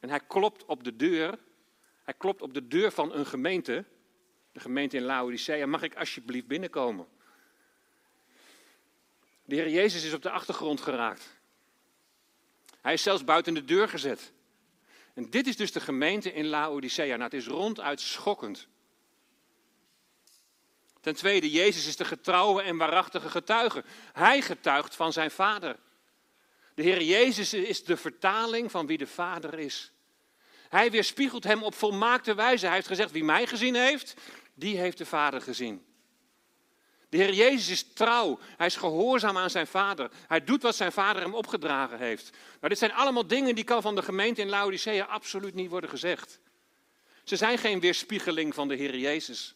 En 0.00 0.08
hij 0.08 0.20
klopt 0.20 0.64
op 0.64 0.84
de 0.84 0.96
deur. 0.96 1.38
Hij 2.10 2.18
klopt 2.18 2.42
op 2.42 2.54
de 2.54 2.66
deur 2.66 2.92
van 2.92 3.14
een 3.14 3.26
gemeente. 3.26 3.84
De 4.52 4.60
gemeente 4.60 4.96
in 4.96 5.02
Laodicea. 5.02 5.66
Mag 5.66 5.82
ik 5.82 5.94
alsjeblieft 5.94 6.46
binnenkomen? 6.46 7.06
De 9.44 9.54
Heer 9.54 9.68
Jezus 9.68 10.04
is 10.04 10.12
op 10.12 10.22
de 10.22 10.30
achtergrond 10.30 10.80
geraakt. 10.80 11.40
Hij 12.80 12.92
is 12.92 13.02
zelfs 13.02 13.24
buiten 13.24 13.54
de 13.54 13.64
deur 13.64 13.88
gezet. 13.88 14.32
En 15.14 15.30
dit 15.30 15.46
is 15.46 15.56
dus 15.56 15.72
de 15.72 15.80
gemeente 15.80 16.32
in 16.32 16.46
Laodicea. 16.46 17.16
Nou, 17.16 17.22
het 17.22 17.34
is 17.34 17.46
ronduit 17.46 18.00
schokkend. 18.00 18.68
Ten 21.00 21.14
tweede, 21.14 21.50
Jezus 21.50 21.86
is 21.86 21.96
de 21.96 22.04
getrouwe 22.04 22.62
en 22.62 22.76
waarachtige 22.76 23.28
getuige. 23.28 23.84
Hij 24.12 24.42
getuigt 24.42 24.96
van 24.96 25.12
zijn 25.12 25.30
Vader. 25.30 25.78
De 26.74 26.82
Heer 26.82 27.02
Jezus 27.02 27.54
is 27.54 27.84
de 27.84 27.96
vertaling 27.96 28.70
van 28.70 28.86
wie 28.86 28.98
de 28.98 29.06
Vader 29.06 29.58
is. 29.58 29.92
Hij 30.70 30.90
weerspiegelt 30.90 31.44
hem 31.44 31.62
op 31.62 31.74
volmaakte 31.74 32.34
wijze. 32.34 32.66
Hij 32.66 32.74
heeft 32.74 32.86
gezegd, 32.86 33.10
wie 33.10 33.24
mij 33.24 33.46
gezien 33.46 33.74
heeft, 33.74 34.14
die 34.54 34.78
heeft 34.78 34.98
de 34.98 35.06
Vader 35.06 35.40
gezien. 35.40 35.84
De 37.08 37.16
Heer 37.16 37.32
Jezus 37.32 37.68
is 37.68 37.92
trouw. 37.92 38.38
Hij 38.56 38.66
is 38.66 38.76
gehoorzaam 38.76 39.36
aan 39.36 39.50
zijn 39.50 39.66
Vader. 39.66 40.10
Hij 40.26 40.44
doet 40.44 40.62
wat 40.62 40.76
zijn 40.76 40.92
Vader 40.92 41.22
hem 41.22 41.34
opgedragen 41.34 41.98
heeft. 41.98 42.30
Maar 42.60 42.70
dit 42.70 42.78
zijn 42.78 42.92
allemaal 42.92 43.26
dingen 43.26 43.54
die 43.54 43.64
kan 43.64 43.82
van 43.82 43.94
de 43.94 44.02
gemeente 44.02 44.40
in 44.40 44.48
Laodicea 44.48 45.04
absoluut 45.04 45.54
niet 45.54 45.70
worden 45.70 45.90
gezegd. 45.90 46.40
Ze 47.24 47.36
zijn 47.36 47.58
geen 47.58 47.80
weerspiegeling 47.80 48.54
van 48.54 48.68
de 48.68 48.74
Heer 48.74 48.96
Jezus. 48.96 49.54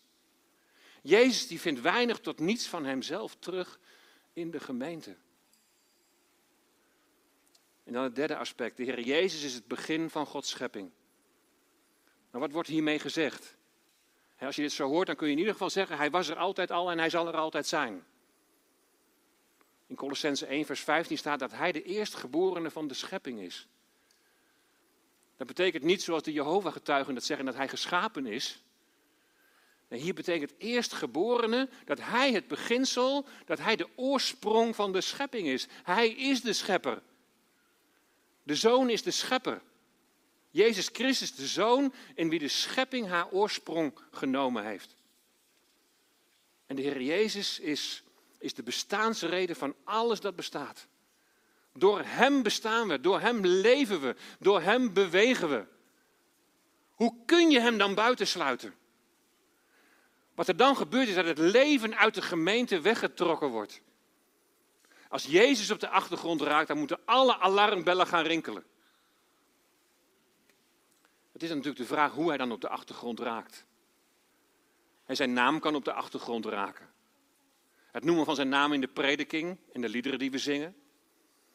Jezus 1.02 1.46
die 1.46 1.60
vindt 1.60 1.80
weinig 1.80 2.20
tot 2.20 2.38
niets 2.38 2.66
van 2.66 2.84
hemzelf 2.84 3.36
terug 3.38 3.78
in 4.32 4.50
de 4.50 4.60
gemeente. 4.60 5.16
En 7.84 7.92
dan 7.92 8.02
het 8.02 8.14
derde 8.14 8.36
aspect. 8.36 8.76
De 8.76 8.84
Heer 8.84 9.00
Jezus 9.00 9.42
is 9.42 9.54
het 9.54 9.66
begin 9.66 10.10
van 10.10 10.26
Gods 10.26 10.50
schepping. 10.50 10.90
Maar 12.34 12.42
wat 12.42 12.52
wordt 12.52 12.68
hiermee 12.68 12.98
gezegd? 12.98 13.56
Als 14.38 14.56
je 14.56 14.62
dit 14.62 14.72
zo 14.72 14.88
hoort, 14.88 15.06
dan 15.06 15.16
kun 15.16 15.26
je 15.26 15.32
in 15.32 15.38
ieder 15.38 15.52
geval 15.52 15.70
zeggen, 15.70 15.96
hij 15.96 16.10
was 16.10 16.28
er 16.28 16.36
altijd 16.36 16.70
al 16.70 16.90
en 16.90 16.98
hij 16.98 17.10
zal 17.10 17.26
er 17.28 17.36
altijd 17.36 17.66
zijn. 17.66 18.04
In 19.86 19.96
Colossense 19.96 20.46
1, 20.46 20.64
vers 20.64 20.80
15 20.80 21.18
staat 21.18 21.38
dat 21.38 21.52
hij 21.52 21.72
de 21.72 21.82
eerstgeborene 21.82 22.70
van 22.70 22.88
de 22.88 22.94
schepping 22.94 23.40
is. 23.40 23.68
Dat 25.36 25.46
betekent 25.46 25.82
niet 25.82 26.02
zoals 26.02 26.22
de 26.22 26.32
Jehovah-getuigen 26.32 27.14
dat 27.14 27.24
zeggen, 27.24 27.46
dat 27.46 27.54
hij 27.54 27.68
geschapen 27.68 28.26
is. 28.26 28.62
Nee, 29.88 30.00
hier 30.00 30.14
betekent 30.14 30.54
eerstgeborene 30.58 31.68
dat 31.84 32.00
hij 32.00 32.32
het 32.32 32.48
beginsel, 32.48 33.26
dat 33.44 33.58
hij 33.58 33.76
de 33.76 33.88
oorsprong 33.96 34.74
van 34.74 34.92
de 34.92 35.00
schepping 35.00 35.46
is. 35.46 35.66
Hij 35.82 36.08
is 36.08 36.40
de 36.40 36.52
schepper. 36.52 37.02
De 38.42 38.54
zoon 38.54 38.90
is 38.90 39.02
de 39.02 39.10
schepper. 39.10 39.62
Jezus 40.54 40.88
Christus, 40.92 41.34
de 41.34 41.46
Zoon, 41.46 41.94
in 42.14 42.28
wie 42.28 42.38
de 42.38 42.48
schepping 42.48 43.08
haar 43.08 43.30
oorsprong 43.30 43.98
genomen 44.10 44.64
heeft. 44.64 44.96
En 46.66 46.76
de 46.76 46.82
Heer 46.82 47.02
Jezus 47.02 47.58
is, 47.58 48.02
is 48.38 48.54
de 48.54 48.62
bestaansreden 48.62 49.56
van 49.56 49.74
alles 49.84 50.20
dat 50.20 50.36
bestaat. 50.36 50.86
Door 51.72 52.00
Hem 52.04 52.42
bestaan 52.42 52.88
we, 52.88 53.00
door 53.00 53.20
Hem 53.20 53.46
leven 53.46 54.00
we, 54.00 54.16
door 54.38 54.60
Hem 54.60 54.92
bewegen 54.92 55.48
we. 55.50 55.66
Hoe 56.90 57.14
kun 57.26 57.50
je 57.50 57.60
Hem 57.60 57.78
dan 57.78 57.94
buitensluiten? 57.94 58.74
Wat 60.34 60.48
er 60.48 60.56
dan 60.56 60.76
gebeurt 60.76 61.08
is 61.08 61.14
dat 61.14 61.24
het 61.24 61.38
leven 61.38 61.96
uit 61.96 62.14
de 62.14 62.22
gemeente 62.22 62.80
weggetrokken 62.80 63.48
wordt. 63.48 63.80
Als 65.08 65.24
Jezus 65.24 65.70
op 65.70 65.80
de 65.80 65.88
achtergrond 65.88 66.40
raakt, 66.40 66.68
dan 66.68 66.78
moeten 66.78 67.00
alle 67.04 67.38
alarmbellen 67.38 68.06
gaan 68.06 68.24
rinkelen. 68.24 68.64
Het 71.34 71.42
is 71.42 71.48
natuurlijk 71.48 71.76
de 71.76 71.84
vraag 71.84 72.12
hoe 72.12 72.28
hij 72.28 72.36
dan 72.36 72.52
op 72.52 72.60
de 72.60 72.68
achtergrond 72.68 73.20
raakt. 73.20 73.66
En 75.04 75.16
zijn 75.16 75.32
naam 75.32 75.60
kan 75.60 75.74
op 75.74 75.84
de 75.84 75.92
achtergrond 75.92 76.46
raken. 76.46 76.92
Het 77.90 78.04
noemen 78.04 78.24
van 78.24 78.34
zijn 78.34 78.48
naam 78.48 78.72
in 78.72 78.80
de 78.80 78.88
prediking, 78.88 79.58
in 79.72 79.80
de 79.80 79.88
liederen 79.88 80.18
die 80.18 80.30
we 80.30 80.38
zingen. 80.38 80.76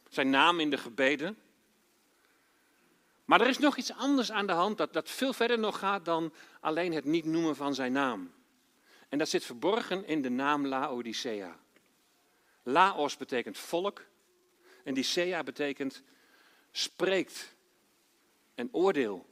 Zijn 0.10 0.30
naam 0.30 0.60
in 0.60 0.70
de 0.70 0.78
gebeden. 0.78 1.38
Maar 3.26 3.42
er 3.42 3.48
is 3.48 3.58
nog 3.58 3.78
iets 3.78 3.94
anders 3.94 4.32
aan 4.32 4.48
de 4.48 4.54
hand 4.54 4.78
dat, 4.78 4.94
dat 4.94 5.10
veel 5.10 5.34
verder 5.34 5.60
nog 5.60 5.80
gaat 5.80 6.06
dan 6.06 6.34
alleen 6.60 6.94
het 6.94 7.06
niet 7.06 7.26
noemen 7.26 7.56
van 7.56 7.76
zijn 7.76 7.92
naam. 7.92 8.34
En 9.10 9.18
dat 9.18 9.30
zit 9.30 9.46
verborgen 9.46 10.06
in 10.06 10.22
de 10.22 10.30
naam 10.30 10.68
Laodicea. 10.68 11.60
Laos 12.64 13.18
betekent 13.18 13.58
volk 13.58 14.06
en 14.84 14.94
Dicea 14.94 15.44
betekent 15.44 16.04
spreekt 16.72 17.56
en 18.56 18.70
oordeel. 18.72 19.29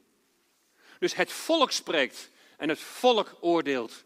Dus 1.00 1.16
het 1.16 1.32
volk 1.32 1.72
spreekt 1.72 2.30
en 2.58 2.70
het 2.70 2.80
volk 2.80 3.38
oordeelt. 3.40 4.04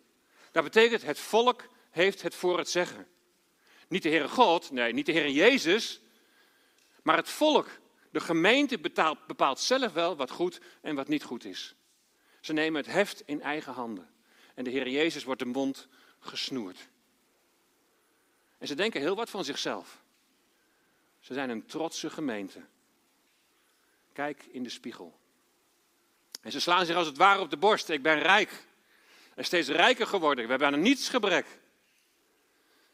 Dat 0.51 0.63
betekent 0.63 1.01
het 1.01 1.19
volk 1.19 1.69
heeft 1.89 2.21
het 2.21 2.35
voor 2.35 2.57
het 2.57 2.69
zeggen. 2.69 3.07
Niet 3.87 4.03
de 4.03 4.09
Heere 4.09 4.27
God, 4.27 4.71
nee, 4.71 4.93
niet 4.93 5.05
de 5.05 5.11
Heere 5.11 5.33
Jezus, 5.33 6.01
maar 7.03 7.17
het 7.17 7.29
volk. 7.29 7.67
De 8.11 8.19
gemeente 8.19 8.79
bepaalt, 8.79 9.27
bepaalt 9.27 9.59
zelf 9.59 9.93
wel 9.93 10.15
wat 10.15 10.31
goed 10.31 10.61
en 10.81 10.95
wat 10.95 11.07
niet 11.07 11.23
goed 11.23 11.45
is. 11.45 11.75
Ze 12.41 12.53
nemen 12.53 12.81
het 12.81 12.91
heft 12.91 13.23
in 13.25 13.41
eigen 13.41 13.73
handen. 13.73 14.09
En 14.53 14.63
de 14.63 14.69
Heer 14.69 14.89
Jezus 14.89 15.23
wordt 15.23 15.41
de 15.41 15.47
mond 15.47 15.87
gesnoerd. 16.19 16.89
En 18.57 18.67
ze 18.67 18.75
denken 18.75 19.01
heel 19.01 19.15
wat 19.15 19.29
van 19.29 19.43
zichzelf. 19.43 20.03
Ze 21.19 21.33
zijn 21.33 21.49
een 21.49 21.65
trotse 21.65 22.09
gemeente. 22.09 22.61
Kijk 24.13 24.45
in 24.45 24.63
de 24.63 24.69
spiegel. 24.69 25.19
En 26.41 26.51
ze 26.51 26.59
slaan 26.59 26.85
zich 26.85 26.95
als 26.95 27.07
het 27.07 27.17
ware 27.17 27.39
op 27.39 27.49
de 27.49 27.57
borst. 27.57 27.89
Ik 27.89 28.01
ben 28.01 28.19
rijk. 28.19 28.65
En 29.35 29.45
steeds 29.45 29.67
rijker 29.67 30.07
geworden. 30.07 30.43
We 30.43 30.49
hebben 30.49 30.73
aan 30.73 30.81
niets 30.81 31.09
gebrek. 31.09 31.45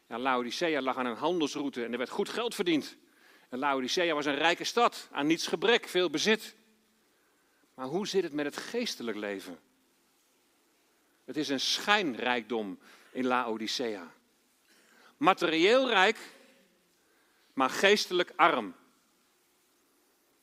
Ja, 0.08 0.18
Laodicea 0.18 0.80
lag 0.80 0.96
aan 0.96 1.06
een 1.06 1.16
handelsroute 1.16 1.84
en 1.84 1.92
er 1.92 1.98
werd 1.98 2.10
goed 2.10 2.28
geld 2.28 2.54
verdiend. 2.54 2.96
En 3.48 3.58
Laodicea 3.58 4.14
was 4.14 4.26
een 4.26 4.36
rijke 4.36 4.64
stad, 4.64 5.08
aan 5.12 5.26
niets 5.26 5.46
gebrek, 5.46 5.88
veel 5.88 6.10
bezit. 6.10 6.56
Maar 7.74 7.86
hoe 7.86 8.06
zit 8.06 8.22
het 8.22 8.32
met 8.32 8.44
het 8.44 8.56
geestelijk 8.56 9.16
leven? 9.16 9.58
Het 11.24 11.36
is 11.36 11.48
een 11.48 11.60
schijnrijkdom 11.60 12.78
in 13.10 13.26
Laodicea. 13.26 14.12
Materieel 15.16 15.88
rijk, 15.88 16.18
maar 17.52 17.70
geestelijk 17.70 18.32
arm. 18.36 18.74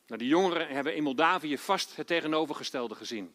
Nou, 0.08 0.20
de 0.20 0.28
jongeren 0.28 0.68
hebben 0.68 0.96
in 0.96 1.04
Moldavië 1.04 1.58
vast 1.58 1.96
het 1.96 2.08
tegenovergestelde 2.08 2.96
gezien. 2.96 3.34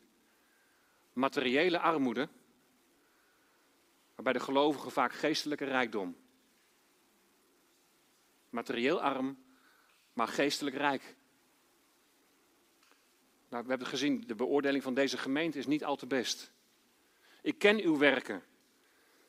Materiële 1.12 1.78
armoede, 1.78 2.28
maar 4.14 4.24
bij 4.24 4.32
de 4.32 4.40
gelovigen 4.40 4.90
vaak 4.90 5.12
geestelijke 5.12 5.64
rijkdom. 5.64 6.16
Materieel 8.50 9.00
arm, 9.00 9.38
maar 10.12 10.28
geestelijk 10.28 10.76
rijk. 10.76 11.16
Nou, 13.48 13.62
we 13.62 13.68
hebben 13.68 13.88
gezien, 13.88 14.24
de 14.26 14.34
beoordeling 14.34 14.82
van 14.82 14.94
deze 14.94 15.18
gemeente 15.18 15.58
is 15.58 15.66
niet 15.66 15.84
al 15.84 15.96
te 15.96 16.06
best. 16.06 16.52
Ik 17.42 17.58
ken 17.58 17.80
uw 17.80 17.98
werken. 17.98 18.42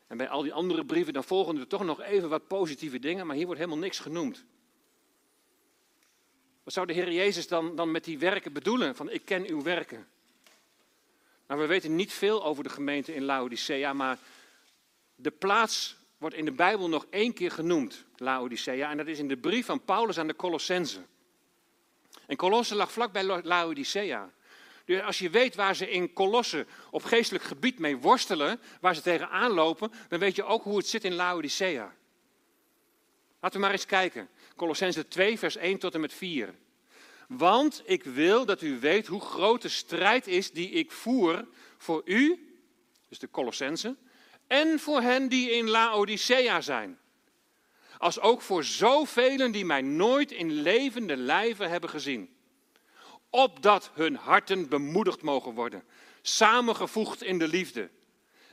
En 0.07 0.17
bij 0.17 0.29
al 0.29 0.41
die 0.41 0.53
andere 0.53 0.85
brieven, 0.85 1.13
dan 1.13 1.23
volgen 1.23 1.57
er 1.57 1.67
toch 1.67 1.83
nog 1.83 2.01
even 2.01 2.29
wat 2.29 2.47
positieve 2.47 2.99
dingen, 2.99 3.27
maar 3.27 3.35
hier 3.35 3.45
wordt 3.45 3.59
helemaal 3.59 3.81
niks 3.81 3.99
genoemd. 3.99 4.45
Wat 6.63 6.73
zou 6.73 6.85
de 6.87 6.93
Heer 6.93 7.11
Jezus 7.11 7.47
dan, 7.47 7.75
dan 7.75 7.91
met 7.91 8.03
die 8.03 8.19
werken 8.19 8.53
bedoelen? 8.53 8.95
Van 8.95 9.09
ik 9.09 9.25
ken 9.25 9.47
uw 9.47 9.61
werken. 9.61 10.07
Nou, 11.47 11.61
we 11.61 11.67
weten 11.67 11.95
niet 11.95 12.13
veel 12.13 12.43
over 12.43 12.63
de 12.63 12.69
gemeente 12.69 13.13
in 13.13 13.23
Laodicea, 13.23 13.93
maar 13.93 14.17
de 15.15 15.31
plaats 15.31 15.95
wordt 16.17 16.35
in 16.35 16.45
de 16.45 16.51
Bijbel 16.51 16.89
nog 16.89 17.05
één 17.09 17.33
keer 17.33 17.51
genoemd, 17.51 18.05
Laodicea. 18.15 18.89
En 18.89 18.97
dat 18.97 19.07
is 19.07 19.19
in 19.19 19.27
de 19.27 19.37
brief 19.37 19.65
van 19.65 19.83
Paulus 19.83 20.17
aan 20.17 20.27
de 20.27 20.35
Colossense. 20.35 20.99
En 22.27 22.35
Colosse 22.35 22.75
lag 22.75 22.91
vlakbij 22.91 23.23
Laodicea. 23.23 24.29
Dus 24.85 25.01
als 25.01 25.19
je 25.19 25.29
weet 25.29 25.55
waar 25.55 25.75
ze 25.75 25.89
in 25.89 26.13
Colosse 26.13 26.65
op 26.91 27.03
geestelijk 27.03 27.43
gebied 27.43 27.79
mee 27.79 27.97
worstelen, 27.97 28.59
waar 28.81 28.95
ze 28.95 29.01
tegenaan 29.01 29.51
lopen, 29.51 29.91
dan 30.09 30.19
weet 30.19 30.35
je 30.35 30.43
ook 30.43 30.63
hoe 30.63 30.77
het 30.77 30.87
zit 30.87 31.03
in 31.03 31.13
Laodicea. 31.13 31.93
Laten 33.39 33.59
we 33.59 33.65
maar 33.65 33.75
eens 33.75 33.85
kijken. 33.85 34.29
Colossense 34.55 35.07
2, 35.07 35.39
vers 35.39 35.55
1 35.55 35.77
tot 35.77 35.93
en 35.93 36.01
met 36.01 36.13
4. 36.13 36.55
Want 37.27 37.81
ik 37.85 38.03
wil 38.03 38.45
dat 38.45 38.61
u 38.61 38.79
weet 38.79 39.07
hoe 39.07 39.21
groot 39.21 39.61
de 39.61 39.69
strijd 39.69 40.27
is 40.27 40.51
die 40.51 40.69
ik 40.69 40.91
voer 40.91 41.47
voor 41.77 42.01
u 42.05 42.51
dus 43.11 43.19
de 43.19 43.29
Colossensen, 43.29 43.97
en 44.47 44.79
voor 44.79 45.01
hen 45.01 45.29
die 45.29 45.51
in 45.51 45.69
Laodicea 45.69 46.61
zijn. 46.61 46.99
Als 47.97 48.19
ook 48.19 48.41
voor 48.41 48.63
zoveel 48.63 49.51
die 49.51 49.65
mij 49.65 49.81
nooit 49.81 50.31
in 50.31 50.51
levende 50.51 51.17
lijven 51.17 51.69
hebben 51.69 51.89
gezien. 51.89 52.35
Opdat 53.29 53.91
hun 53.93 54.15
harten 54.15 54.69
bemoedigd 54.69 55.21
mogen 55.21 55.53
worden, 55.53 55.83
samengevoegd 56.21 57.23
in 57.23 57.37
de 57.37 57.47
liefde. 57.47 57.89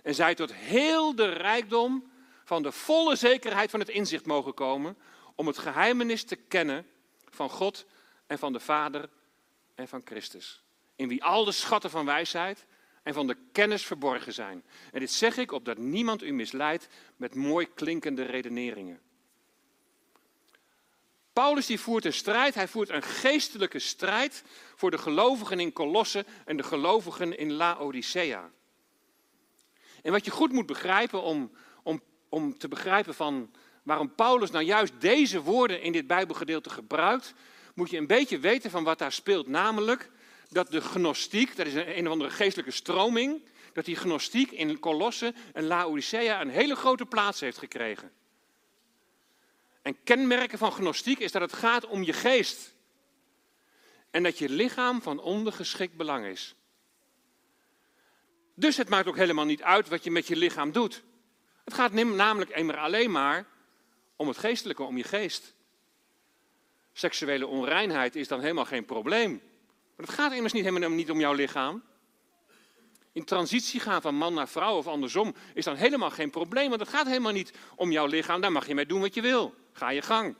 En 0.03 0.15
zij 0.15 0.35
tot 0.35 0.55
heel 0.55 1.15
de 1.15 1.29
rijkdom 1.29 2.11
van 2.45 2.63
de 2.63 2.73
volle 2.73 3.17
zekerheid 3.17 3.71
van 3.71 3.81
het 3.81 3.89
inzicht 3.89 4.27
mogen 4.27 4.55
komen, 4.55 4.97
om 5.39 5.47
het 5.47 5.59
geheimenis 5.59 6.25
te 6.25 6.37
kennen 6.37 6.87
van 7.29 7.51
God 7.51 7.87
en 8.27 8.39
van 8.39 8.53
de 8.53 8.61
Vader 8.61 9.09
en 9.75 9.89
van 9.89 10.03
Christus. 10.05 10.63
In 10.97 11.09
wie 11.09 11.25
al 11.25 11.45
de 11.45 11.53
schatten 11.53 11.91
van 11.91 12.05
wijsheid 12.05 12.67
en 13.03 13.15
van 13.15 13.27
de 13.27 13.37
kennis 13.53 13.87
verborgen 13.87 14.33
zijn. 14.33 14.65
En 14.93 15.01
dit 15.01 15.11
zeg 15.11 15.37
ik 15.37 15.53
opdat 15.53 15.79
niemand 15.79 16.23
u 16.23 16.33
misleidt 16.33 16.89
met 17.17 17.35
mooi 17.35 17.69
klinkende 17.75 18.23
redeneringen. 18.23 19.01
Paulus 21.33 21.67
die 21.67 21.81
voert 21.81 22.05
een 22.05 22.13
strijd, 22.13 22.55
hij 22.55 22.69
voert 22.69 22.89
een 22.89 23.03
geestelijke 23.03 23.79
strijd 23.79 24.45
voor 24.75 24.91
de 24.91 24.99
gelovigen 24.99 25.61
in 25.61 25.73
Colosse 25.73 26.25
en 26.45 26.57
de 26.57 26.63
gelovigen 26.63 27.39
in 27.39 27.53
Laodicea. 27.53 28.51
En 30.03 30.13
wat 30.13 30.25
je 30.25 30.31
goed 30.31 30.53
moet 30.53 30.67
begrijpen 30.67 31.23
om, 31.23 31.51
om, 31.83 32.03
om 32.29 32.59
te 32.59 32.69
begrijpen 32.69 33.15
van 33.15 33.51
waarom 33.89 34.15
Paulus 34.15 34.51
nou 34.51 34.65
juist 34.65 34.93
deze 34.99 35.43
woorden 35.43 35.83
in 35.83 35.93
dit 35.93 36.07
Bijbelgedeelte 36.07 36.71
gebruikt, 36.71 37.35
moet 37.75 37.91
je 37.91 37.97
een 37.97 38.07
beetje 38.07 38.39
weten 38.39 38.71
van 38.71 38.85
wat 38.85 38.99
daar 38.99 39.13
speelt. 39.13 39.47
Namelijk 39.47 40.11
dat 40.49 40.71
de 40.71 40.81
gnostiek, 40.81 41.57
dat 41.57 41.67
is 41.67 41.75
een, 41.75 41.99
een 41.99 42.07
of 42.07 42.13
andere 42.13 42.31
geestelijke 42.31 42.71
stroming, 42.71 43.43
dat 43.73 43.85
die 43.85 43.97
gnostiek 43.97 44.51
in 44.51 44.79
Colosse 44.79 45.35
en 45.53 45.67
Laodicea 45.67 46.41
een 46.41 46.49
hele 46.49 46.75
grote 46.77 47.07
plaats 47.07 47.41
heeft 47.41 47.59
gekregen. 47.59 48.13
En 49.83 49.97
kenmerken 50.05 50.59
van 50.59 50.73
gnostiek 50.73 51.19
is 51.19 51.33
dat 51.33 51.43
het 51.43 51.53
gaat 51.53 51.87
om 51.87 52.03
je 52.03 52.13
geest. 52.13 52.75
En 54.11 54.23
dat 54.23 54.39
je 54.39 54.49
lichaam 54.49 55.03
van 55.03 55.21
ondergeschikt 55.21 55.97
belang 55.97 56.27
is. 56.27 56.55
Dus 58.55 58.77
het 58.77 58.89
maakt 58.89 59.09
ook 59.09 59.17
helemaal 59.17 59.45
niet 59.45 59.63
uit 59.63 59.89
wat 59.89 60.05
je 60.05 60.11
met 60.11 60.27
je 60.27 60.37
lichaam 60.37 60.73
doet. 60.73 61.03
Het 61.65 61.75
gaat 61.75 61.93
namelijk 61.93 62.77
alleen 62.77 63.11
maar 63.11 63.57
om 64.19 64.29
het 64.29 64.39
geestelijke, 64.39 64.83
om 64.83 64.97
je 64.97 65.05
geest. 65.05 65.55
Seksuele 66.93 67.47
onreinheid 67.47 68.17
is 68.17 68.29
dan 68.29 68.41
helemaal 68.41 68.65
geen 68.65 68.85
probleem. 68.85 69.31
Maar 69.97 70.07
het 70.07 70.15
gaat 70.15 70.33
immers 70.33 70.53
niet 70.53 70.65
helemaal 70.65 70.91
niet 70.91 71.11
om 71.11 71.21
jouw 71.21 71.33
lichaam. 71.33 71.83
In 73.13 73.25
transitie 73.25 73.81
gaan 73.81 74.03
van 74.03 74.15
man 74.15 74.35
naar 74.35 74.49
vrouw 74.49 74.77
of 74.77 74.87
andersom 74.87 75.35
is 75.55 75.65
dan 75.65 75.77
helemaal 75.77 76.11
geen 76.11 76.31
probleem, 76.31 76.69
want 76.69 76.81
het 76.81 76.91
gaat 76.91 77.07
helemaal 77.07 77.33
niet 77.33 77.53
om 77.77 77.91
jouw 77.91 78.07
lichaam. 78.07 78.41
Daar 78.41 78.53
mag 78.53 78.67
je 78.67 78.75
mee 78.75 78.87
doen 78.87 79.01
wat 79.01 79.15
je 79.15 79.21
wil. 79.21 79.55
Ga 79.73 79.91
je 79.91 80.03
gang. 80.03 80.37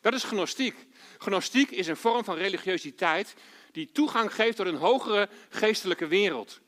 Dat 0.00 0.14
is 0.14 0.24
gnostiek. 0.24 0.86
Gnostiek 1.18 1.70
is 1.70 1.86
een 1.86 1.96
vorm 1.96 2.24
van 2.24 2.36
religiositeit 2.36 3.34
die 3.72 3.92
toegang 3.92 4.34
geeft 4.34 4.56
tot 4.56 4.66
een 4.66 4.76
hogere 4.76 5.28
geestelijke 5.48 6.06
wereld. 6.06 6.60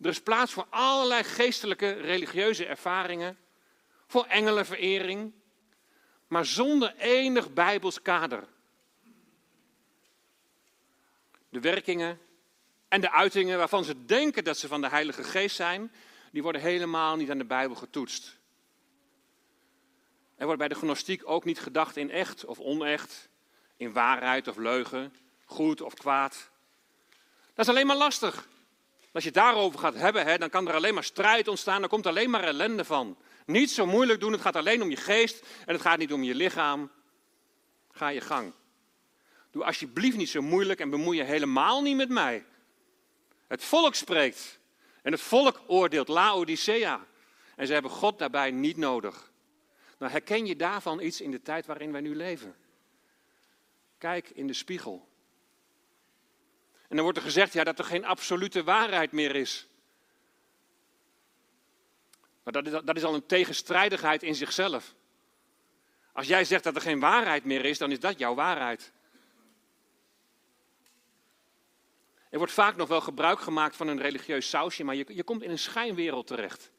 Er 0.00 0.10
is 0.10 0.20
plaats 0.20 0.52
voor 0.52 0.66
allerlei 0.70 1.24
geestelijke 1.24 1.92
religieuze 1.92 2.66
ervaringen, 2.66 3.38
voor 4.06 4.24
engelenverering, 4.24 5.32
maar 6.26 6.46
zonder 6.46 6.94
enig 6.96 7.52
bijbels 7.52 8.02
kader. 8.02 8.44
De 11.48 11.60
werkingen 11.60 12.20
en 12.88 13.00
de 13.00 13.10
uitingen 13.10 13.58
waarvan 13.58 13.84
ze 13.84 14.04
denken 14.04 14.44
dat 14.44 14.58
ze 14.58 14.68
van 14.68 14.80
de 14.80 14.88
Heilige 14.88 15.24
Geest 15.24 15.56
zijn, 15.56 15.92
die 16.32 16.42
worden 16.42 16.60
helemaal 16.60 17.16
niet 17.16 17.30
aan 17.30 17.38
de 17.38 17.44
Bijbel 17.44 17.76
getoetst. 17.76 18.38
Er 20.36 20.44
wordt 20.44 20.58
bij 20.58 20.68
de 20.68 20.74
gnostiek 20.74 21.22
ook 21.24 21.44
niet 21.44 21.60
gedacht 21.60 21.96
in 21.96 22.10
echt 22.10 22.44
of 22.44 22.58
onecht, 22.58 23.28
in 23.76 23.92
waarheid 23.92 24.48
of 24.48 24.56
leugen, 24.56 25.14
goed 25.44 25.80
of 25.80 25.94
kwaad. 25.94 26.50
Dat 27.54 27.66
is 27.66 27.68
alleen 27.68 27.86
maar 27.86 27.96
lastig. 27.96 28.48
Als 29.12 29.22
je 29.22 29.28
het 29.28 29.38
daarover 29.38 29.78
gaat 29.78 29.94
hebben, 29.94 30.26
hè, 30.26 30.38
dan 30.38 30.50
kan 30.50 30.68
er 30.68 30.74
alleen 30.74 30.94
maar 30.94 31.04
strijd 31.04 31.48
ontstaan, 31.48 31.82
er 31.82 31.88
komt 31.88 32.06
alleen 32.06 32.30
maar 32.30 32.44
ellende 32.44 32.84
van. 32.84 33.16
Niet 33.44 33.70
zo 33.70 33.86
moeilijk 33.86 34.20
doen, 34.20 34.32
het 34.32 34.40
gaat 34.40 34.56
alleen 34.56 34.82
om 34.82 34.90
je 34.90 34.96
geest 34.96 35.46
en 35.66 35.72
het 35.72 35.82
gaat 35.82 35.98
niet 35.98 36.12
om 36.12 36.22
je 36.22 36.34
lichaam. 36.34 36.90
Ga 37.90 38.08
je 38.08 38.20
gang. 38.20 38.52
Doe 39.50 39.64
alsjeblieft 39.64 40.16
niet 40.16 40.28
zo 40.28 40.42
moeilijk 40.42 40.80
en 40.80 40.90
bemoei 40.90 41.16
je 41.16 41.24
helemaal 41.24 41.82
niet 41.82 41.96
met 41.96 42.08
mij. 42.08 42.44
Het 43.46 43.64
volk 43.64 43.94
spreekt 43.94 44.58
en 45.02 45.12
het 45.12 45.20
volk 45.20 45.60
oordeelt 45.66 46.08
Laodicea. 46.08 47.06
En 47.56 47.66
ze 47.66 47.72
hebben 47.72 47.90
God 47.90 48.18
daarbij 48.18 48.50
niet 48.50 48.76
nodig. 48.76 49.32
Nou, 49.98 50.12
herken 50.12 50.46
je 50.46 50.56
daarvan 50.56 51.00
iets 51.00 51.20
in 51.20 51.30
de 51.30 51.42
tijd 51.42 51.66
waarin 51.66 51.92
wij 51.92 52.00
nu 52.00 52.16
leven? 52.16 52.56
Kijk 53.98 54.30
in 54.30 54.46
de 54.46 54.52
spiegel. 54.52 55.08
En 56.88 56.96
dan 56.96 57.02
wordt 57.02 57.18
er 57.18 57.24
gezegd 57.24 57.52
ja, 57.52 57.64
dat 57.64 57.78
er 57.78 57.84
geen 57.84 58.04
absolute 58.04 58.64
waarheid 58.64 59.12
meer 59.12 59.36
is. 59.36 59.68
Maar 62.44 62.52
dat 62.52 62.66
is, 62.66 62.80
dat 62.84 62.96
is 62.96 63.04
al 63.04 63.14
een 63.14 63.26
tegenstrijdigheid 63.26 64.22
in 64.22 64.34
zichzelf. 64.34 64.94
Als 66.12 66.26
jij 66.26 66.44
zegt 66.44 66.64
dat 66.64 66.74
er 66.74 66.80
geen 66.80 67.00
waarheid 67.00 67.44
meer 67.44 67.64
is, 67.64 67.78
dan 67.78 67.90
is 67.90 68.00
dat 68.00 68.18
jouw 68.18 68.34
waarheid. 68.34 68.92
Er 72.30 72.38
wordt 72.38 72.52
vaak 72.52 72.76
nog 72.76 72.88
wel 72.88 73.00
gebruik 73.00 73.40
gemaakt 73.40 73.76
van 73.76 73.88
een 73.88 74.00
religieus 74.00 74.48
sausje, 74.48 74.84
maar 74.84 74.94
je, 74.94 75.04
je 75.08 75.22
komt 75.22 75.42
in 75.42 75.50
een 75.50 75.58
schijnwereld 75.58 76.26
terecht. 76.26 76.70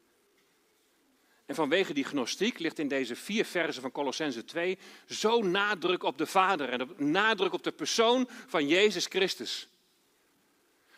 En 1.46 1.56
vanwege 1.56 1.94
die 1.94 2.04
gnostiek 2.04 2.60
ligt 2.60 2.80
in 2.80 2.88
deze 2.88 3.16
vier 3.16 3.46
versen 3.46 3.82
van 3.82 3.92
Colossense 3.92 4.46
2 4.46 4.78
zo 5.08 5.42
nadruk 5.42 6.04
op 6.04 6.18
de 6.18 6.26
Vader 6.26 6.70
en 6.70 6.90
nadruk 6.98 7.54
op 7.54 7.64
de 7.64 7.72
persoon 7.72 8.30
van 8.48 8.68
Jezus 8.68 9.06
Christus. 9.06 9.68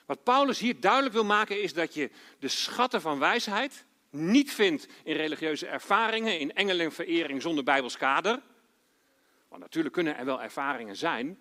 Wat 0.05 0.23
Paulus 0.23 0.59
hier 0.59 0.79
duidelijk 0.79 1.13
wil 1.13 1.25
maken 1.25 1.61
is 1.61 1.73
dat 1.73 1.93
je 1.93 2.11
de 2.39 2.47
schatten 2.47 3.01
van 3.01 3.19
wijsheid 3.19 3.85
niet 4.09 4.51
vindt 4.51 4.87
in 5.03 5.15
religieuze 5.15 5.67
ervaringen, 5.67 6.39
in 6.39 6.53
engelenverering 6.53 7.41
zonder 7.41 7.63
Bijbels 7.63 7.97
kader. 7.97 8.41
Want 9.47 9.61
natuurlijk 9.61 9.93
kunnen 9.93 10.17
er 10.17 10.25
wel 10.25 10.41
ervaringen 10.41 10.95
zijn, 10.95 11.39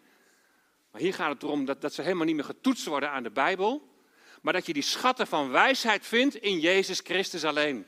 maar 0.91 1.01
hier 1.01 1.15
gaat 1.15 1.33
het 1.33 1.43
erom 1.43 1.65
dat, 1.65 1.81
dat 1.81 1.95
ze 1.95 2.03
helemaal 2.03 2.25
niet 2.25 2.35
meer 2.35 2.45
getoetst 2.45 2.87
worden 2.87 3.11
aan 3.11 3.23
de 3.23 3.31
Bijbel, 3.31 3.95
maar 4.43 4.53
dat 4.53 4.67
je 4.67 4.73
die 4.73 4.83
schatten 4.83 5.27
van 5.27 5.51
wijsheid 5.51 6.07
vindt 6.07 6.35
in 6.35 6.61
Jezus 6.61 7.01
Christus 7.01 7.45
alleen. 7.45 7.87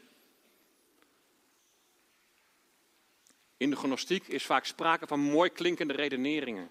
In 3.57 3.71
de 3.71 3.77
gnostiek 3.77 4.27
is 4.27 4.47
vaak 4.47 4.65
sprake 4.65 5.07
van 5.07 5.21
mooi 5.21 5.51
klinkende 5.51 5.95
redeneringen, 5.95 6.71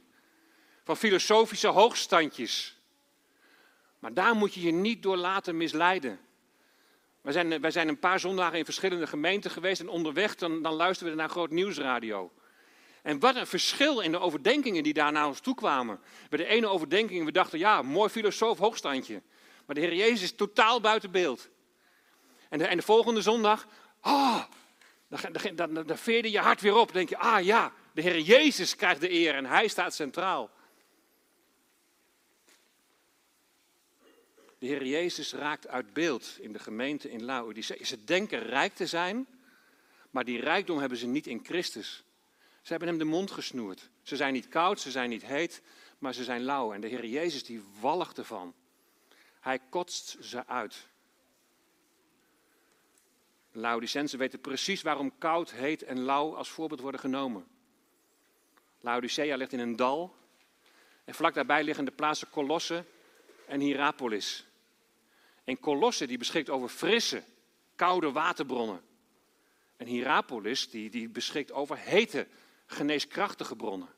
van 0.83 0.97
filosofische 0.97 1.67
hoogstandjes. 1.67 2.77
Maar 3.99 4.13
daar 4.13 4.35
moet 4.35 4.53
je 4.53 4.61
je 4.61 4.71
niet 4.71 5.03
door 5.03 5.17
laten 5.17 5.57
misleiden. 5.57 6.19
Wij 7.27 7.35
zijn, 7.35 7.61
wij 7.61 7.71
zijn 7.71 7.87
een 7.87 7.99
paar 7.99 8.19
zondagen 8.19 8.57
in 8.57 8.65
verschillende 8.65 9.07
gemeenten 9.07 9.51
geweest 9.51 9.81
en 9.81 9.89
onderweg 9.89 10.35
dan, 10.35 10.61
dan 10.61 10.73
luisterden 10.73 11.15
we 11.15 11.21
naar 11.21 11.29
groot 11.29 11.49
nieuwsradio. 11.49 12.31
En 13.01 13.19
wat 13.19 13.35
een 13.35 13.47
verschil 13.47 13.99
in 13.99 14.11
de 14.11 14.19
overdenkingen 14.19 14.83
die 14.83 14.93
daar 14.93 15.11
naar 15.11 15.27
ons 15.27 15.39
toe 15.39 15.55
kwamen. 15.55 15.99
Bij 16.29 16.37
de 16.37 16.45
ene 16.45 16.67
overdenking, 16.67 17.25
we 17.25 17.31
dachten, 17.31 17.59
ja, 17.59 17.81
mooi 17.81 18.09
filosoof, 18.09 18.57
hoogstandje. 18.57 19.21
Maar 19.65 19.75
de 19.75 19.81
Heer 19.81 19.93
Jezus 19.93 20.21
is 20.21 20.35
totaal 20.35 20.81
buiten 20.81 21.11
beeld. 21.11 21.49
En 22.49 22.57
de, 22.57 22.65
en 22.67 22.77
de 22.77 22.83
volgende 22.83 23.21
zondag, 23.21 23.67
ah, 23.99 24.43
dan, 25.07 25.55
dan, 25.55 25.73
dan, 25.73 25.85
dan 25.85 25.97
veerde 25.97 26.31
je 26.31 26.39
hart 26.39 26.61
weer 26.61 26.75
op. 26.75 26.87
Dan 26.87 26.95
denk 26.95 27.09
je, 27.09 27.17
ah 27.17 27.43
ja, 27.43 27.73
de 27.93 28.01
Heer 28.01 28.19
Jezus 28.19 28.75
krijgt 28.75 29.01
de 29.01 29.11
eer 29.11 29.35
en 29.35 29.45
Hij 29.45 29.67
staat 29.67 29.93
centraal. 29.93 30.51
De 34.59 34.65
Heer 34.65 34.85
Jezus 34.85 35.33
raakt 35.33 35.67
uit 35.67 35.93
beeld 35.93 36.37
in 36.39 36.53
de 36.53 36.59
gemeente 36.59 37.11
in 37.11 37.23
Laodicea. 37.23 37.85
Ze 37.85 38.03
denken 38.03 38.39
rijk 38.39 38.75
te 38.75 38.85
zijn, 38.85 39.27
maar 40.09 40.25
die 40.25 40.39
rijkdom 40.39 40.79
hebben 40.79 40.97
ze 40.97 41.07
niet 41.07 41.27
in 41.27 41.45
Christus. 41.45 42.03
Ze 42.61 42.73
hebben 42.73 42.87
hem 42.87 42.97
de 42.97 43.03
mond 43.03 43.31
gesnoerd. 43.31 43.89
Ze 44.01 44.15
zijn 44.15 44.33
niet 44.33 44.49
koud, 44.49 44.79
ze 44.79 44.91
zijn 44.91 45.09
niet 45.09 45.25
heet, 45.25 45.61
maar 45.97 46.13
ze 46.13 46.23
zijn 46.23 46.43
lauw. 46.43 46.73
En 46.73 46.81
de 46.81 46.87
Heer 46.87 47.05
Jezus 47.05 47.43
die 47.43 47.63
walgt 47.79 48.17
ervan. 48.17 48.53
Hij 49.39 49.59
kotst 49.69 50.17
ze 50.21 50.45
uit. 50.45 50.87
Laodicensen 53.51 54.19
weten 54.19 54.41
precies 54.41 54.81
waarom 54.81 55.17
koud, 55.17 55.51
heet 55.51 55.83
en 55.83 55.99
lauw 55.99 56.35
als 56.35 56.49
voorbeeld 56.49 56.79
worden 56.79 56.99
genomen. 56.99 57.47
Laodicea 58.79 59.35
ligt 59.35 59.53
in 59.53 59.59
een 59.59 59.75
dal. 59.75 60.15
En 61.05 61.13
vlak 61.13 61.33
daarbij 61.33 61.63
liggen 61.63 61.85
de 61.85 61.91
plaatsen 61.91 62.29
Colosse 62.29 62.85
en 63.45 63.59
Hierapolis. 63.59 64.46
En 65.47 65.59
Colosse 65.59 66.07
die 66.07 66.17
beschikt 66.17 66.49
over 66.49 66.69
frisse, 66.69 67.23
koude 67.75 68.11
waterbronnen. 68.11 68.81
En 69.77 69.87
Hierapolis 69.87 70.69
die, 70.69 70.89
die 70.89 71.09
beschikt 71.09 71.51
over 71.51 71.77
hete, 71.77 72.27
geneeskrachtige 72.65 73.55
bronnen. 73.55 73.89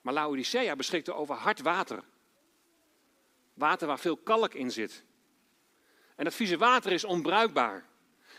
Maar 0.00 0.14
Laodicea 0.14 0.76
beschikte 0.76 1.14
over 1.14 1.34
hard 1.34 1.60
water. 1.60 2.02
Water 3.54 3.86
waar 3.86 3.98
veel 3.98 4.16
kalk 4.16 4.54
in 4.54 4.70
zit. 4.70 5.04
En 6.16 6.24
dat 6.24 6.34
vieze 6.34 6.56
water 6.56 6.92
is 6.92 7.04
onbruikbaar. 7.04 7.86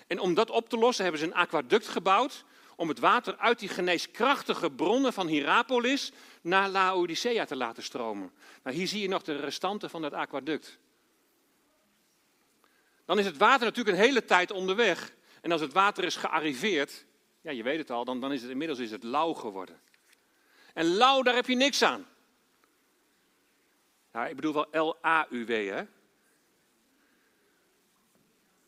En 0.08 0.20
om 0.20 0.34
dat 0.34 0.50
op 0.50 0.70
te 0.70 0.78
lossen 0.78 1.04
hebben 1.04 1.22
ze 1.22 1.28
een 1.28 1.34
aquaduct 1.34 1.88
gebouwd 1.88 2.46
om 2.76 2.88
het 2.88 3.00
water 3.00 3.38
uit 3.38 3.60
die 3.60 3.70
geneeskrachtige 3.70 4.72
bronnen 4.72 5.13
van 5.13 5.28
Hierapolis 5.28 6.12
naar 6.41 6.70
Laodicea 6.70 7.46
te 7.46 7.56
laten 7.56 7.84
stromen. 7.84 8.32
Nou, 8.63 8.76
hier 8.76 8.88
zie 8.88 9.02
je 9.02 9.08
nog 9.08 9.24
de 9.24 9.36
restanten 9.36 9.89
van 9.89 10.02
dat 10.02 10.13
aquaduct. 10.13 10.80
Dan 13.08 13.20
is 13.20 13.26
het 13.26 13.38
water 13.38 13.65
natuurlijk 13.65 13.98
een 13.98 14.04
hele 14.04 14.26
tijd 14.26 14.52
onderweg. 14.52 15.13
En 15.41 15.52
als 15.52 15.62
het 15.62 15.74
water 15.74 16.04
is 16.04 16.15
gearriveerd, 16.15 17.06
ja, 17.41 17.52
je 17.52 17.63
weet 17.63 17.78
het 17.78 17.91
al, 17.91 18.06
dan, 18.06 18.22
dan 18.22 18.32
is 18.32 18.41
het 18.41 18.52
inmiddels 18.52 18.80
is 18.80 18.91
het 18.91 19.04
lauw 19.04 19.34
geworden. 19.34 19.82
En 20.74 20.86
lauw, 20.86 21.22
daar 21.22 21.36
heb 21.36 21.48
je 21.48 21.56
niks 21.56 21.84
aan. 21.84 22.08
Nou, 24.12 24.30
ik 24.30 24.36
bedoel 24.36 24.54
wel 24.54 24.86
L-A-U-W, 24.86 25.70
hè? 25.70 25.84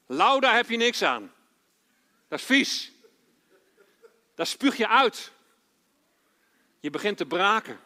Lauw, 0.06 0.39
daar 0.39 0.56
heb 0.56 0.69
je 0.69 0.78
niks 0.78 1.04
aan. 1.04 1.34
Dat 2.28 2.39
is 2.39 2.45
vies. 2.45 2.91
Dat 4.36 4.47
spuug 4.47 4.78
je 4.78 4.88
uit. 4.88 5.32
Je 6.80 6.89
begint 6.89 7.17
te 7.17 7.25
braken. 7.25 7.80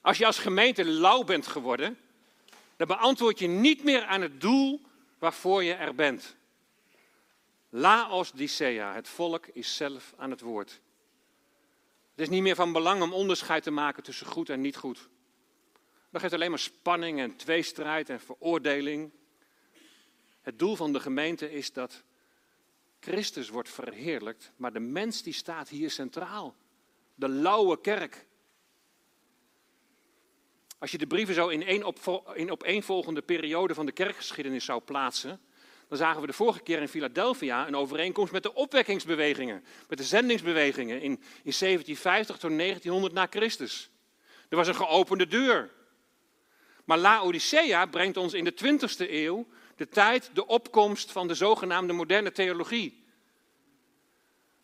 Als 0.00 0.18
je 0.18 0.26
als 0.26 0.38
gemeente 0.38 0.84
lauw 0.84 1.24
bent 1.24 1.46
geworden, 1.46 1.98
dan 2.76 2.86
beantwoord 2.86 3.38
je 3.38 3.46
niet 3.46 3.84
meer 3.84 4.04
aan 4.04 4.20
het 4.20 4.40
doel 4.40 4.80
waarvoor 5.18 5.64
je 5.64 5.72
er 5.72 5.94
bent. 5.94 6.36
Laos 7.68 8.32
Dicea, 8.32 8.94
het 8.94 9.08
volk 9.08 9.46
is 9.46 9.76
zelf 9.76 10.14
aan 10.16 10.30
het 10.30 10.40
woord. 10.40 10.80
Het 12.10 12.20
is 12.20 12.28
niet 12.28 12.42
meer 12.42 12.54
van 12.54 12.72
belang 12.72 13.02
om 13.02 13.12
onderscheid 13.12 13.62
te 13.62 13.70
maken 13.70 14.02
tussen 14.02 14.26
goed 14.26 14.48
en 14.48 14.60
niet 14.60 14.76
goed. 14.76 15.08
Dat 16.10 16.20
geeft 16.20 16.34
alleen 16.34 16.50
maar 16.50 16.58
spanning 16.58 17.20
en 17.20 17.36
tweestrijd 17.36 18.08
en 18.08 18.20
veroordeling. 18.20 19.12
Het 20.42 20.58
doel 20.58 20.76
van 20.76 20.92
de 20.92 21.00
gemeente 21.00 21.52
is 21.52 21.72
dat 21.72 22.02
Christus 23.00 23.48
wordt 23.48 23.68
verheerlijkt, 23.68 24.52
maar 24.56 24.72
de 24.72 24.80
mens 24.80 25.22
die 25.22 25.32
staat 25.32 25.68
hier 25.68 25.90
centraal. 25.90 26.54
De 27.14 27.28
lauwe 27.28 27.80
kerk. 27.80 28.26
Als 30.84 30.92
je 30.92 30.98
de 30.98 31.06
brieven 31.06 31.34
zo 31.34 31.48
in 31.48 31.66
één 31.66 31.94
in 32.34 32.50
opeenvolgende 32.50 33.22
periode 33.22 33.74
van 33.74 33.86
de 33.86 33.92
kerkgeschiedenis 33.92 34.64
zou 34.64 34.80
plaatsen, 34.80 35.40
dan 35.88 35.98
zagen 35.98 36.20
we 36.20 36.26
de 36.26 36.32
vorige 36.32 36.60
keer 36.60 36.80
in 36.80 36.88
Philadelphia 36.88 37.66
een 37.66 37.76
overeenkomst 37.76 38.32
met 38.32 38.42
de 38.42 38.54
opwekkingsbewegingen, 38.54 39.64
met 39.88 39.98
de 39.98 40.04
zendingsbewegingen 40.04 40.96
in, 40.96 41.10
in 41.42 41.52
1750 41.58 42.36
tot 42.36 42.50
1900 42.50 43.14
na 43.14 43.26
Christus. 43.30 43.90
Er 44.48 44.56
was 44.56 44.68
een 44.68 44.74
geopende 44.74 45.26
deur. 45.26 45.70
Maar 46.84 46.98
Laodicea 46.98 47.86
brengt 47.86 48.16
ons 48.16 48.32
in 48.32 48.44
de 48.44 48.54
20e 48.54 49.10
eeuw 49.10 49.46
de 49.76 49.88
tijd, 49.88 50.30
de 50.34 50.46
opkomst 50.46 51.12
van 51.12 51.28
de 51.28 51.34
zogenaamde 51.34 51.92
moderne 51.92 52.32
theologie. 52.32 53.04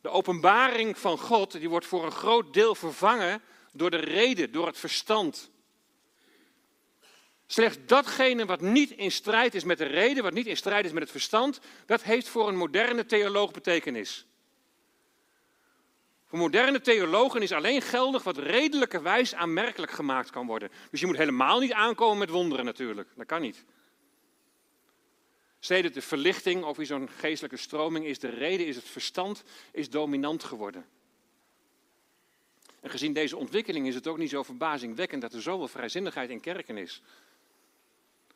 De 0.01 0.09
openbaring 0.09 0.99
van 0.99 1.19
God 1.19 1.53
die 1.53 1.69
wordt 1.69 1.87
voor 1.87 2.05
een 2.05 2.13
groot 2.13 2.55
deel 2.55 2.75
vervangen 2.75 3.43
door 3.73 3.91
de 3.91 3.97
reden, 3.97 4.53
door 4.53 4.67
het 4.67 4.79
verstand. 4.79 5.51
Slechts 7.53 7.79
datgene 7.87 8.45
wat 8.45 8.61
niet 8.61 8.91
in 8.91 9.11
strijd 9.11 9.55
is 9.55 9.65
met 9.65 9.79
de 9.79 9.85
reden, 9.85 10.23
wat 10.23 10.33
niet 10.33 10.47
in 10.47 10.57
strijd 10.57 10.85
is 10.85 10.93
met 10.93 11.03
het 11.03 11.11
verstand, 11.11 11.61
dat 11.87 12.03
heeft 12.03 12.29
voor 12.29 12.49
een 12.49 12.57
moderne 12.57 13.07
theoloog 13.07 13.51
betekenis. 13.51 14.27
Voor 16.27 16.39
moderne 16.39 16.81
theologen 16.81 17.43
is 17.43 17.53
alleen 17.53 17.83
geldig 17.83 18.23
wat 18.23 18.39
redelijkerwijs 18.39 19.35
aanmerkelijk 19.35 19.93
gemaakt 19.93 20.31
kan 20.31 20.47
worden. 20.47 20.71
Dus 20.91 21.01
je 21.01 21.07
moet 21.07 21.17
helemaal 21.17 21.59
niet 21.59 21.73
aankomen 21.73 22.19
met 22.19 22.31
wonderen 22.31 22.65
natuurlijk. 22.65 23.09
Dat 23.17 23.27
kan 23.27 23.41
niet. 23.41 23.65
Sedert 25.59 25.95
de 25.95 26.03
verlichting 26.03 26.65
of 26.65 26.79
in 26.79 26.87
zo'n 26.87 27.09
geestelijke 27.09 27.57
stroming 27.57 28.05
is 28.05 28.19
de 28.19 28.29
reden, 28.29 28.67
is 28.67 28.77
het 28.77 28.89
verstand, 28.89 29.43
is 29.73 29.91
dominant 29.91 30.45
geworden. 30.45 30.87
En 32.81 32.91
gezien 32.91 33.13
deze 33.13 33.37
ontwikkeling 33.37 33.87
is 33.87 33.95
het 33.95 34.07
ook 34.07 34.19
niet 34.19 34.31
zo 34.31 34.43
verbazingwekkend 34.43 35.23
dat 35.23 35.33
er 35.33 35.43
zoveel 35.43 35.69
vrijzinnigheid 35.69 36.31
in 36.31 36.41
kerken 36.41 36.77
is. 36.77 37.03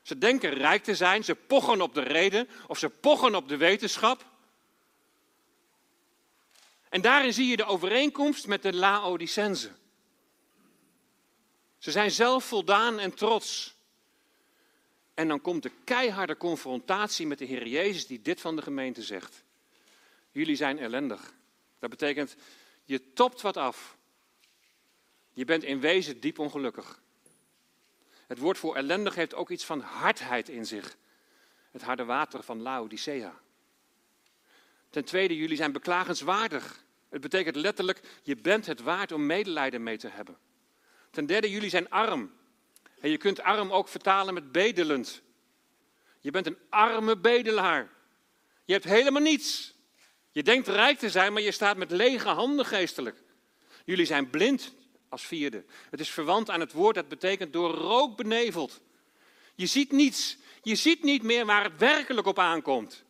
Ze 0.05 0.19
denken 0.19 0.51
rijk 0.51 0.85
te 0.85 0.95
zijn, 0.95 1.25
ze 1.25 1.35
pochen 1.35 1.81
op 1.81 1.95
de 1.95 2.03
reden 2.03 2.49
of 2.67 2.79
ze 2.79 2.89
pochen 2.89 3.35
op 3.35 3.49
de 3.49 3.57
wetenschap. 3.57 4.25
En 6.89 7.01
daarin 7.01 7.33
zie 7.33 7.47
je 7.47 7.57
de 7.57 7.65
overeenkomst 7.65 8.47
met 8.47 8.63
de 8.63 8.73
Laodicense. 8.73 9.71
Ze 11.79 11.91
zijn 11.91 12.11
zelf 12.11 12.45
voldaan 12.45 12.99
en 12.99 13.15
trots. 13.15 13.75
En 15.15 15.29
dan 15.29 15.41
komt 15.41 15.63
de 15.63 15.71
keiharde 15.85 16.37
confrontatie 16.37 17.27
met 17.27 17.39
de 17.39 17.45
Heer 17.45 17.67
Jezus 17.67 18.07
die 18.07 18.23
dit 18.23 18.41
van 18.41 18.57
de 18.57 18.63
gemeente 18.63 19.03
zegt. 19.03 19.45
Jullie 20.33 20.57
zijn 20.57 20.79
ellendig. 20.79 21.35
Dat 21.79 21.91
betekent, 21.91 22.37
je 22.85 23.13
topt 23.13 23.41
wat 23.41 23.57
af. 23.57 23.97
Je 25.33 25.45
bent 25.45 25.63
in 25.63 25.81
wezen 25.81 26.21
diep 26.21 26.39
ongelukkig. 26.39 27.03
Het 28.35 28.43
woord 28.43 28.59
voor 28.59 28.77
ellendig 28.77 29.15
heeft 29.15 29.35
ook 29.35 29.51
iets 29.51 29.65
van 29.65 29.81
hardheid 29.81 30.49
in 30.49 30.67
zich. 30.67 30.97
Het 31.71 31.83
harde 31.83 32.05
water 32.05 32.43
van 32.43 32.63
Laodicea. 32.63 33.41
Ten 34.91 35.05
tweede, 35.05 35.37
jullie 35.37 35.57
zijn 35.57 35.73
beklagenswaardig. 35.73 36.85
Het 37.09 37.21
betekent 37.21 37.57
letterlijk, 37.57 38.01
je 38.23 38.37
bent 38.37 38.67
het 38.67 38.81
waard 38.81 39.13
om 39.13 39.27
medelijden 39.27 39.83
mee 39.83 39.97
te 39.97 40.09
hebben. 40.09 40.37
Ten 41.11 41.27
derde, 41.27 41.51
jullie 41.51 41.69
zijn 41.69 41.91
arm. 41.91 42.33
En 43.01 43.11
je 43.11 43.17
kunt 43.17 43.41
arm 43.41 43.71
ook 43.71 43.89
vertalen 43.89 44.35
met 44.35 44.53
bedelend. 44.53 45.23
Je 46.21 46.31
bent 46.31 46.47
een 46.47 46.59
arme 46.69 47.17
bedelaar. 47.17 47.91
Je 48.65 48.73
hebt 48.73 48.85
helemaal 48.85 49.23
niets. 49.23 49.75
Je 50.31 50.43
denkt 50.43 50.69
rijk 50.69 50.99
te 50.99 51.11
zijn, 51.11 51.33
maar 51.33 51.43
je 51.43 51.53
staat 51.53 51.77
met 51.77 51.91
lege 51.91 52.29
handen 52.29 52.67
geestelijk. 52.67 53.23
Jullie 53.85 54.07
zijn 54.07 54.31
blind 54.31 54.75
als 55.15 55.27
vierde. 55.27 55.65
Het 55.91 56.01
is 56.01 56.11
verwant 56.11 56.51
aan 56.51 56.61
het 56.61 56.73
woord 56.73 56.95
dat 56.95 57.09
betekent 57.09 57.53
door 57.53 57.71
rook 57.71 58.17
beneveld. 58.17 58.81
Je 59.55 59.67
ziet 59.67 59.93
niets. 59.93 60.37
Je 60.63 60.75
ziet 60.75 61.03
niet 61.03 61.23
meer 61.23 61.47
waar 61.47 61.65
het 61.65 61.79
werkelijk 61.79 62.27
op 62.27 62.39
aankomt. 62.39 63.05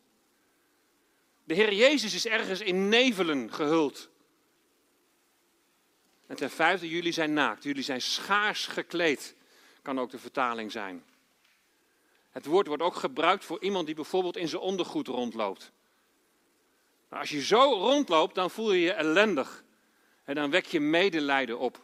De 1.43 1.53
Heer 1.53 1.73
Jezus 1.73 2.13
is 2.13 2.25
ergens 2.25 2.59
in 2.59 2.89
nevelen 2.89 3.53
gehuld. 3.53 4.09
En 6.27 6.35
ten 6.35 6.49
vijfde, 6.49 6.89
jullie 6.89 7.11
zijn 7.11 7.33
naakt. 7.33 7.63
Jullie 7.63 7.83
zijn 7.83 8.01
schaars 8.01 8.67
gekleed 8.67 9.35
kan 9.81 9.99
ook 9.99 10.11
de 10.11 10.19
vertaling 10.19 10.71
zijn. 10.71 11.03
Het 12.29 12.45
woord 12.45 12.67
wordt 12.67 12.83
ook 12.83 12.95
gebruikt 12.95 13.45
voor 13.45 13.61
iemand 13.61 13.85
die 13.85 13.95
bijvoorbeeld 13.95 14.37
in 14.37 14.47
zijn 14.47 14.61
ondergoed 14.61 15.07
rondloopt. 15.07 15.71
Als 17.09 17.29
je 17.29 17.43
zo 17.43 17.73
rondloopt, 17.73 18.35
dan 18.35 18.51
voel 18.51 18.71
je 18.71 18.81
je 18.81 18.93
ellendig. 18.93 19.63
En 20.23 20.35
dan 20.35 20.49
wek 20.49 20.65
je 20.65 20.79
medelijden 20.79 21.59
op. 21.59 21.83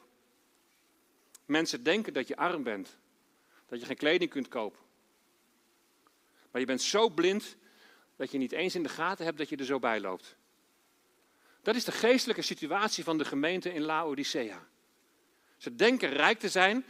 Mensen 1.51 1.83
denken 1.83 2.13
dat 2.13 2.27
je 2.27 2.35
arm 2.35 2.63
bent. 2.63 2.97
Dat 3.67 3.79
je 3.79 3.85
geen 3.85 3.97
kleding 3.97 4.29
kunt 4.29 4.47
kopen. 4.47 4.79
Maar 6.51 6.61
je 6.61 6.67
bent 6.67 6.81
zo 6.81 7.09
blind 7.09 7.55
dat 8.15 8.31
je 8.31 8.37
niet 8.37 8.51
eens 8.51 8.75
in 8.75 8.83
de 8.83 8.89
gaten 8.89 9.25
hebt 9.25 9.37
dat 9.37 9.49
je 9.49 9.55
er 9.55 9.65
zo 9.65 9.79
bij 9.79 9.99
loopt. 9.99 10.35
Dat 11.61 11.75
is 11.75 11.85
de 11.85 11.91
geestelijke 11.91 12.41
situatie 12.41 13.03
van 13.03 13.17
de 13.17 13.25
gemeente 13.25 13.73
in 13.73 13.81
Laodicea. 13.81 14.67
Ze 15.57 15.75
denken 15.75 16.09
rijk 16.09 16.39
te 16.39 16.49
zijn, 16.49 16.85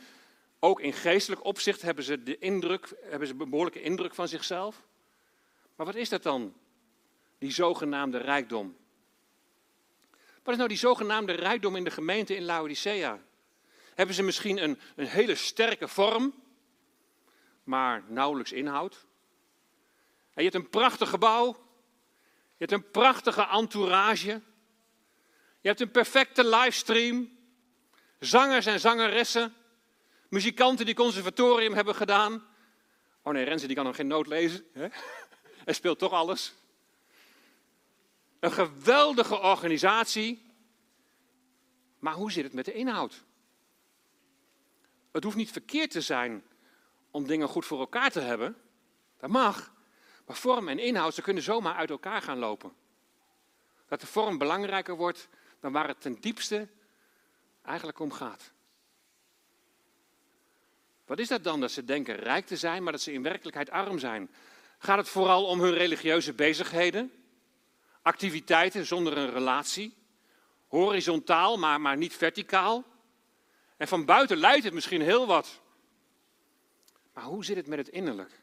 ook 0.59 0.81
in 0.81 0.93
geestelijk 0.93 1.45
opzicht 1.45 1.81
hebben 1.81 2.03
ze, 2.03 2.23
de 2.23 2.37
indruk, 2.37 2.93
hebben 3.01 3.27
ze 3.27 3.33
een 3.37 3.49
behoorlijke 3.49 3.81
indruk 3.81 4.15
van 4.15 4.27
zichzelf. 4.27 4.87
Maar 5.75 5.85
wat 5.85 5.95
is 5.95 6.09
dat 6.09 6.23
dan, 6.23 6.53
die 7.37 7.51
zogenaamde 7.51 8.17
rijkdom? 8.17 8.77
Wat 10.43 10.51
is 10.51 10.57
nou 10.57 10.67
die 10.67 10.77
zogenaamde 10.77 11.33
rijkdom 11.33 11.75
in 11.75 11.83
de 11.83 11.91
gemeente 11.91 12.35
in 12.35 12.43
Laodicea? 12.43 13.21
Hebben 13.95 14.15
ze 14.15 14.23
misschien 14.23 14.63
een, 14.63 14.79
een 14.95 15.07
hele 15.07 15.35
sterke 15.35 15.87
vorm, 15.87 16.33
maar 17.63 18.03
nauwelijks 18.07 18.51
inhoud? 18.51 19.05
En 20.33 20.43
je 20.43 20.49
hebt 20.49 20.63
een 20.63 20.69
prachtig 20.69 21.09
gebouw, 21.09 21.47
je 22.57 22.65
hebt 22.65 22.71
een 22.71 22.91
prachtige 22.91 23.47
entourage, 23.47 24.41
je 25.61 25.67
hebt 25.67 25.81
een 25.81 25.91
perfecte 25.91 26.47
livestream, 26.47 27.37
zangers 28.19 28.65
en 28.65 28.79
zangeressen, 28.79 29.55
Muzikanten 30.31 30.85
die 30.85 30.95
conservatorium 30.95 31.73
hebben 31.73 31.95
gedaan. 31.95 32.47
Oh 33.21 33.33
nee, 33.33 33.43
Renze 33.43 33.67
die 33.67 33.75
kan 33.75 33.85
nog 33.85 33.95
geen 33.95 34.07
noot 34.07 34.27
lezen. 34.27 34.65
Hè? 34.73 34.87
Hij 35.65 35.73
speelt 35.73 35.99
toch 35.99 36.11
alles. 36.11 36.53
Een 38.39 38.51
geweldige 38.51 39.39
organisatie. 39.39 40.45
Maar 41.99 42.13
hoe 42.13 42.31
zit 42.31 42.43
het 42.43 42.53
met 42.53 42.65
de 42.65 42.73
inhoud? 42.73 43.23
Het 45.11 45.23
hoeft 45.23 45.35
niet 45.35 45.51
verkeerd 45.51 45.91
te 45.91 46.01
zijn 46.01 46.43
om 47.11 47.27
dingen 47.27 47.47
goed 47.47 47.65
voor 47.65 47.79
elkaar 47.79 48.11
te 48.11 48.19
hebben. 48.19 48.57
Dat 49.19 49.29
mag. 49.29 49.73
Maar 50.25 50.35
vorm 50.35 50.67
en 50.67 50.79
inhoud, 50.79 51.13
ze 51.13 51.21
kunnen 51.21 51.43
zomaar 51.43 51.75
uit 51.75 51.89
elkaar 51.89 52.21
gaan 52.21 52.37
lopen. 52.37 52.73
Dat 53.87 54.01
de 54.01 54.07
vorm 54.07 54.37
belangrijker 54.37 54.95
wordt 54.95 55.27
dan 55.59 55.71
waar 55.71 55.87
het 55.87 56.01
ten 56.01 56.17
diepste 56.19 56.67
eigenlijk 57.61 57.99
om 57.99 58.11
gaat. 58.11 58.51
Wat 61.05 61.19
is 61.19 61.27
dat 61.27 61.43
dan 61.43 61.59
dat 61.59 61.71
ze 61.71 61.83
denken 61.83 62.15
rijk 62.15 62.45
te 62.45 62.57
zijn, 62.57 62.83
maar 62.83 62.91
dat 62.91 63.01
ze 63.01 63.13
in 63.13 63.23
werkelijkheid 63.23 63.69
arm 63.69 63.99
zijn? 63.99 64.29
Gaat 64.77 64.97
het 64.97 65.09
vooral 65.09 65.45
om 65.45 65.59
hun 65.59 65.73
religieuze 65.73 66.33
bezigheden? 66.33 67.11
Activiteiten 68.01 68.85
zonder 68.85 69.17
een 69.17 69.31
relatie? 69.31 69.97
Horizontaal, 70.67 71.57
maar, 71.57 71.81
maar 71.81 71.97
niet 71.97 72.13
verticaal? 72.13 72.85
En 73.81 73.87
van 73.87 74.05
buiten 74.05 74.37
lijkt 74.37 74.63
het 74.63 74.73
misschien 74.73 75.01
heel 75.01 75.27
wat. 75.27 75.59
Maar 77.13 77.23
hoe 77.23 77.45
zit 77.45 77.55
het 77.55 77.67
met 77.67 77.77
het 77.77 77.89
innerlijk? 77.89 78.41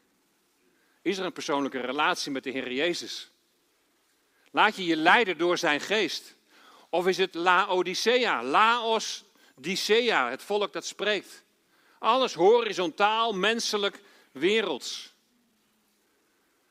Is 1.03 1.19
er 1.19 1.25
een 1.25 1.33
persoonlijke 1.33 1.81
relatie 1.81 2.31
met 2.33 2.45
de 2.45 2.51
Heer 2.51 2.73
Jezus? 2.73 3.31
Laat 4.51 4.77
je 4.77 4.85
je 4.85 4.97
leiden 4.97 5.39
door 5.39 5.59
zijn 5.59 5.81
geest? 5.81 6.35
Of 6.91 7.07
is 7.07 7.17
het 7.17 7.35
Laodicea, 7.35 8.43
Laos 8.43 9.25
Dicea, 9.57 10.31
het 10.31 10.43
volk 10.43 10.73
dat 10.73 10.87
spreekt? 10.87 11.45
Alles 11.99 12.35
horizontaal, 12.35 13.33
menselijk, 13.33 14.01
werelds. 14.33 15.15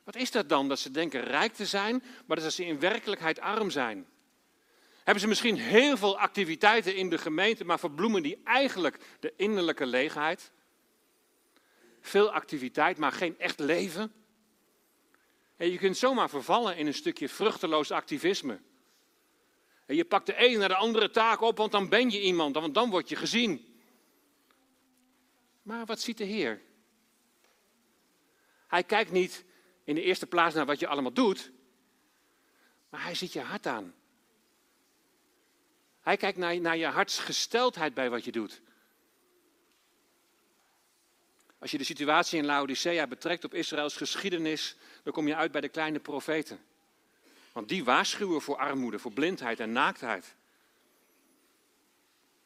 Wat 0.04 0.16
is 0.16 0.32
dat 0.32 0.50
dan? 0.50 0.68
Dat 0.68 0.80
ze 0.80 0.92
denken 0.92 1.24
rijk 1.24 1.54
te 1.54 1.66
zijn, 1.66 2.04
maar 2.26 2.40
dat 2.40 2.54
ze 2.54 2.66
in 2.66 2.80
werkelijkheid 2.80 3.40
arm 3.40 3.70
zijn. 3.70 4.08
Hebben 5.08 5.26
ze 5.26 5.32
misschien 5.32 5.58
heel 5.58 5.98
veel 5.98 6.20
activiteiten 6.20 6.96
in 6.96 7.10
de 7.10 7.17
gemeente, 7.17 7.65
maar 7.65 7.80
verbloemen 7.80 8.24
die 8.24 8.41
eigenlijk 8.43 8.98
de 9.20 9.34
innerlijke 9.38 9.86
leegheid? 9.86 10.52
Veel 12.02 12.32
activiteit, 12.32 12.98
maar 12.98 13.12
geen 13.12 13.39
echt 13.39 13.60
leven? 13.60 14.13
En 15.58 15.72
je 15.72 15.78
kunt 15.78 15.98
zomaar 15.98 16.30
vervallen 16.30 16.78
in 16.78 16.88
een 16.88 16.93
stukje 16.93 17.30
vruchteloos 17.30 17.91
activisme. 17.91 18.60
En 19.86 19.96
je 19.96 20.06
pakt 20.06 20.26
de 20.26 20.36
ene 20.36 20.58
naar 20.58 20.67
de 20.67 20.76
andere 20.76 21.10
taak 21.10 21.41
op, 21.41 21.58
want 21.58 21.72
dan 21.72 21.89
ben 21.89 22.10
je 22.10 22.22
iemand, 22.22 22.56
want 22.56 22.74
dan 22.74 22.89
word 22.89 23.10
je 23.10 23.15
gezien. 23.15 23.80
Maar 25.62 25.86
wat 25.86 26.02
ziet 26.02 26.17
de 26.17 26.24
Heer? 26.24 26.62
Hij 28.67 28.84
kijkt 28.84 29.12
niet 29.12 29.46
in 29.84 29.96
de 29.96 30.02
eerste 30.02 30.28
plaats 30.28 30.56
naar 30.56 30.65
wat 30.65 30.80
je 30.80 30.88
allemaal 30.88 31.13
doet, 31.13 31.52
maar 32.89 33.04
hij 33.04 33.15
ziet 33.15 33.34
je 33.34 33.41
hart 33.41 33.67
aan. 33.67 33.93
Hij 36.08 36.17
kijkt 36.17 36.38
naar, 36.38 36.60
naar 36.60 36.78
je 36.78 36.86
hartsgesteldheid 36.86 37.93
bij 37.93 38.10
wat 38.10 38.26
je 38.26 38.32
doet. 38.32 38.62
Als 41.60 41.72
je 41.72 41.78
de 41.78 41.84
situatie 41.84 42.39
in 42.39 42.46
Laodicea 42.46 43.08
betrekt 43.08 43.43
op 43.43 43.54
Israëls 43.54 43.96
geschiedenis, 43.96 44.76
dan 45.04 45.13
kom 45.13 45.28
je 45.28 45.36
uit 45.36 45.52
bij 45.52 45.62
de 45.62 45.70
kleine 45.70 46.00
profeten. 46.00 46.60
Want 47.52 47.70
die 47.70 47.84
waarschuwen 47.84 48.41
voor 48.41 48.58
armoede, 48.58 49.00
voor 49.00 49.12
blindheid 49.12 49.60
en 49.60 49.72
naaktheid. 49.72 50.36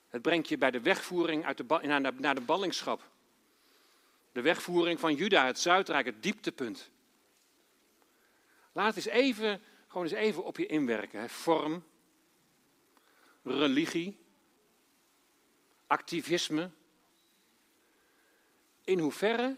Het 0.10 0.22
brengt 0.22 0.50
je 0.50 0.58
bij 0.58 0.72
de 0.72 0.82
wegvoering 0.82 1.46
uit 1.46 1.58
de, 1.58 1.80
naar, 1.82 2.14
naar 2.14 2.36
de 2.36 2.42
ballingschap. 2.42 3.10
De 4.32 4.42
wegvoering 4.42 5.00
van 5.00 5.16
Juda, 5.16 5.46
het 5.46 5.60
Zuidrijk, 5.60 6.06
het 6.06 6.24
dieptepunt. 6.24 6.90
Laat 8.72 8.96
eens 8.96 9.06
even, 9.06 9.62
gewoon 9.88 10.04
eens 10.04 10.16
even 10.16 10.44
op 10.44 10.58
je 10.58 10.66
inwerken. 10.66 11.20
Hè. 11.20 11.30
Vorm, 11.30 11.84
religie, 13.44 14.20
activisme. 15.88 16.72
In 18.84 19.00
hoeverre, 19.00 19.58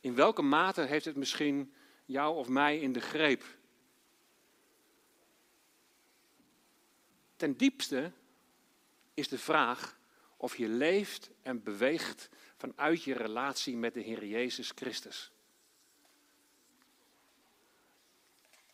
in 0.00 0.14
welke 0.14 0.42
mate 0.42 0.80
heeft 0.80 1.04
het 1.04 1.16
misschien 1.16 1.72
jou 2.04 2.36
of 2.36 2.48
mij 2.48 2.78
in 2.78 2.92
de 2.92 3.00
greep? 3.00 3.56
Ten 7.36 7.56
diepste 7.56 8.12
is 9.14 9.28
de 9.28 9.38
vraag 9.38 9.98
of 10.36 10.56
je 10.56 10.68
leeft 10.68 11.30
en 11.42 11.62
beweegt 11.62 12.28
vanuit 12.56 13.02
je 13.02 13.14
relatie 13.14 13.76
met 13.76 13.94
de 13.94 14.00
Heer 14.00 14.24
Jezus 14.24 14.72
Christus. 14.74 15.32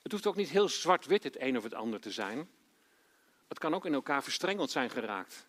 Het 0.02 0.12
hoeft 0.12 0.26
ook 0.26 0.36
niet 0.36 0.48
heel 0.48 0.68
zwart-wit 0.68 1.22
het 1.22 1.40
een 1.40 1.56
of 1.56 1.62
het 1.62 1.74
ander 1.74 2.00
te 2.00 2.10
zijn. 2.10 2.48
Het 3.48 3.58
kan 3.58 3.74
ook 3.74 3.86
in 3.86 3.94
elkaar 3.94 4.22
verstrengeld 4.22 4.70
zijn 4.70 4.90
geraakt. 4.90 5.46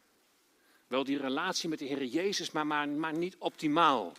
Wel 0.87 1.03
die 1.03 1.17
relatie 1.17 1.69
met 1.69 1.79
de 1.79 1.85
Heer 1.85 2.03
Jezus, 2.03 2.51
maar, 2.51 2.67
maar, 2.87 3.13
niet 3.17 3.35
optimaal. 3.37 4.13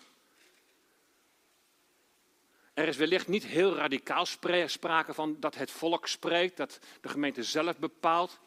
Er 2.74 2.88
is 2.88 2.96
wellicht 2.96 3.28
niet 3.28 3.44
heel 3.46 3.74
radicaal 3.74 4.26
sprake 4.66 5.14
van 5.14 5.36
dat 5.40 5.54
het 5.54 5.70
volk 5.70 6.06
spreekt, 6.06 6.56
dat 6.56 6.78
de 7.00 7.08
gemeente 7.08 7.42
zelf 7.42 7.78
bepaalt. 7.78 8.38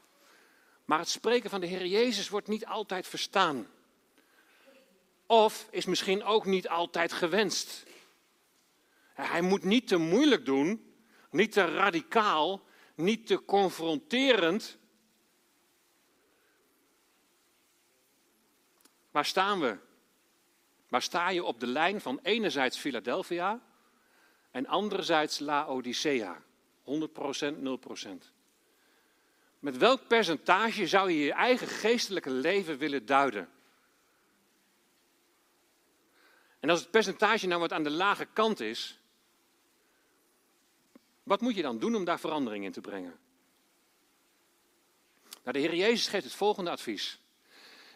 Maar 0.86 1.00
het 1.00 1.10
spreken 1.10 1.50
van 1.50 1.62
de 1.62 1.68
Heer 1.68 1.86
Jezus 1.86 2.30
wordt 2.30 2.48
niet 2.48 2.66
altijd 2.66 3.08
verstaan. 3.08 3.68
Of 5.26 5.68
is 5.72 5.86
misschien 5.86 6.24
ook 6.24 6.46
niet 6.46 6.70
altijd 6.70 7.14
gewenst. 7.14 7.86
Hij 9.14 9.42
moet 9.42 9.64
niet 9.64 9.88
te 9.88 9.98
moeilijk 9.98 10.46
doen, 10.46 10.94
niet 11.32 11.52
te 11.52 11.66
radicaal, 11.66 12.62
niet 12.96 13.28
te 13.28 13.46
confronterend. 13.46 14.78
Waar 19.12 19.26
staan 19.26 19.60
we? 19.60 19.78
Waar 20.88 21.02
sta 21.02 21.30
je 21.30 21.44
op 21.44 21.60
de 21.60 21.68
lijn 21.68 22.02
van 22.02 22.20
enerzijds 22.24 22.78
Philadelphia 22.78 23.62
en 24.52 24.68
anderzijds 24.68 25.40
Laodicea? 25.40 26.42
100%, 26.84 26.92
0%. 27.58 28.10
Met 29.60 29.78
welk 29.78 30.08
percentage 30.08 30.88
zou 30.88 31.12
je 31.12 31.20
je 31.20 31.34
eigen 31.34 31.68
geestelijke 31.68 32.30
leven 32.30 32.78
willen 32.78 33.06
duiden? 33.06 33.50
En 36.60 36.70
als 36.70 36.80
het 36.80 36.92
percentage 36.92 37.48
nou 37.48 37.60
wat 37.60 37.74
aan 37.74 37.84
de 37.84 37.90
lage 37.90 38.26
kant 38.26 38.60
is, 38.60 39.00
wat 41.24 41.42
moet 41.42 41.56
je 41.56 41.62
dan 41.62 41.80
doen 41.80 41.96
om 41.96 42.04
daar 42.04 42.20
verandering 42.20 42.66
in 42.66 42.72
te 42.72 42.82
brengen? 42.82 43.20
Nou, 45.44 45.52
de 45.52 45.60
Heer 45.60 45.76
Jezus 45.76 46.08
geeft 46.08 46.24
het 46.24 46.34
volgende 46.34 46.70
advies. 46.70 47.20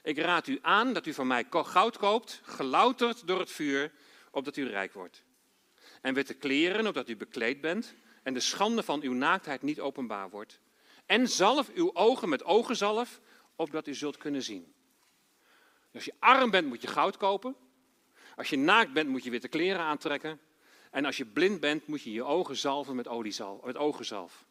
Ik 0.04 0.18
raad 0.18 0.48
u 0.48 0.60
aan 0.62 0.94
dat 0.94 1.06
u 1.06 1.14
van 1.14 1.28
mij 1.28 1.46
goud 1.50 1.98
koopt, 1.98 2.42
gelouterd 2.44 3.28
door 3.28 3.40
het 3.40 3.52
vuur, 3.52 3.92
opdat 4.32 4.58
u 4.58 4.68
rijk 4.68 4.94
wordt. 4.94 5.24
En 6.02 6.14
witte 6.14 6.34
kleren, 6.34 6.88
opdat 6.88 7.10
u 7.10 7.18
bekleed 7.18 7.62
bent, 7.62 7.94
en 8.24 8.34
de 8.34 8.40
schande 8.40 8.84
van 8.84 9.02
uw 9.02 9.14
naaktheid 9.14 9.62
niet 9.62 9.80
openbaar 9.80 10.30
wordt. 10.30 10.60
En 11.06 11.28
zalf 11.28 11.70
uw 11.74 11.96
ogen 11.96 12.30
met 12.30 12.44
ogenzalf, 12.44 13.20
opdat 13.56 13.88
u 13.88 13.94
zult 13.94 14.18
kunnen 14.18 14.44
zien. 14.44 14.74
Als 15.94 16.06
je 16.06 16.14
arm 16.20 16.50
bent, 16.50 16.68
moet 16.68 16.82
je 16.82 16.88
goud 16.88 17.18
kopen. 17.18 17.56
Als 18.36 18.50
je 18.50 18.58
naakt 18.58 18.94
bent, 18.94 19.10
moet 19.10 19.24
je 19.24 19.30
witte 19.30 19.48
kleren 19.48 19.82
aantrekken. 19.82 20.40
En 20.92 21.06
als 21.06 21.18
je 21.18 21.26
blind 21.26 21.60
bent, 21.60 21.88
moet 21.88 22.02
je 22.02 22.12
je 22.12 22.24
ogen 22.24 22.56
zalven 22.56 22.96
met, 22.96 23.08
oliezalf, 23.08 23.64
met 23.64 23.78
ogenzalf. 23.78 24.46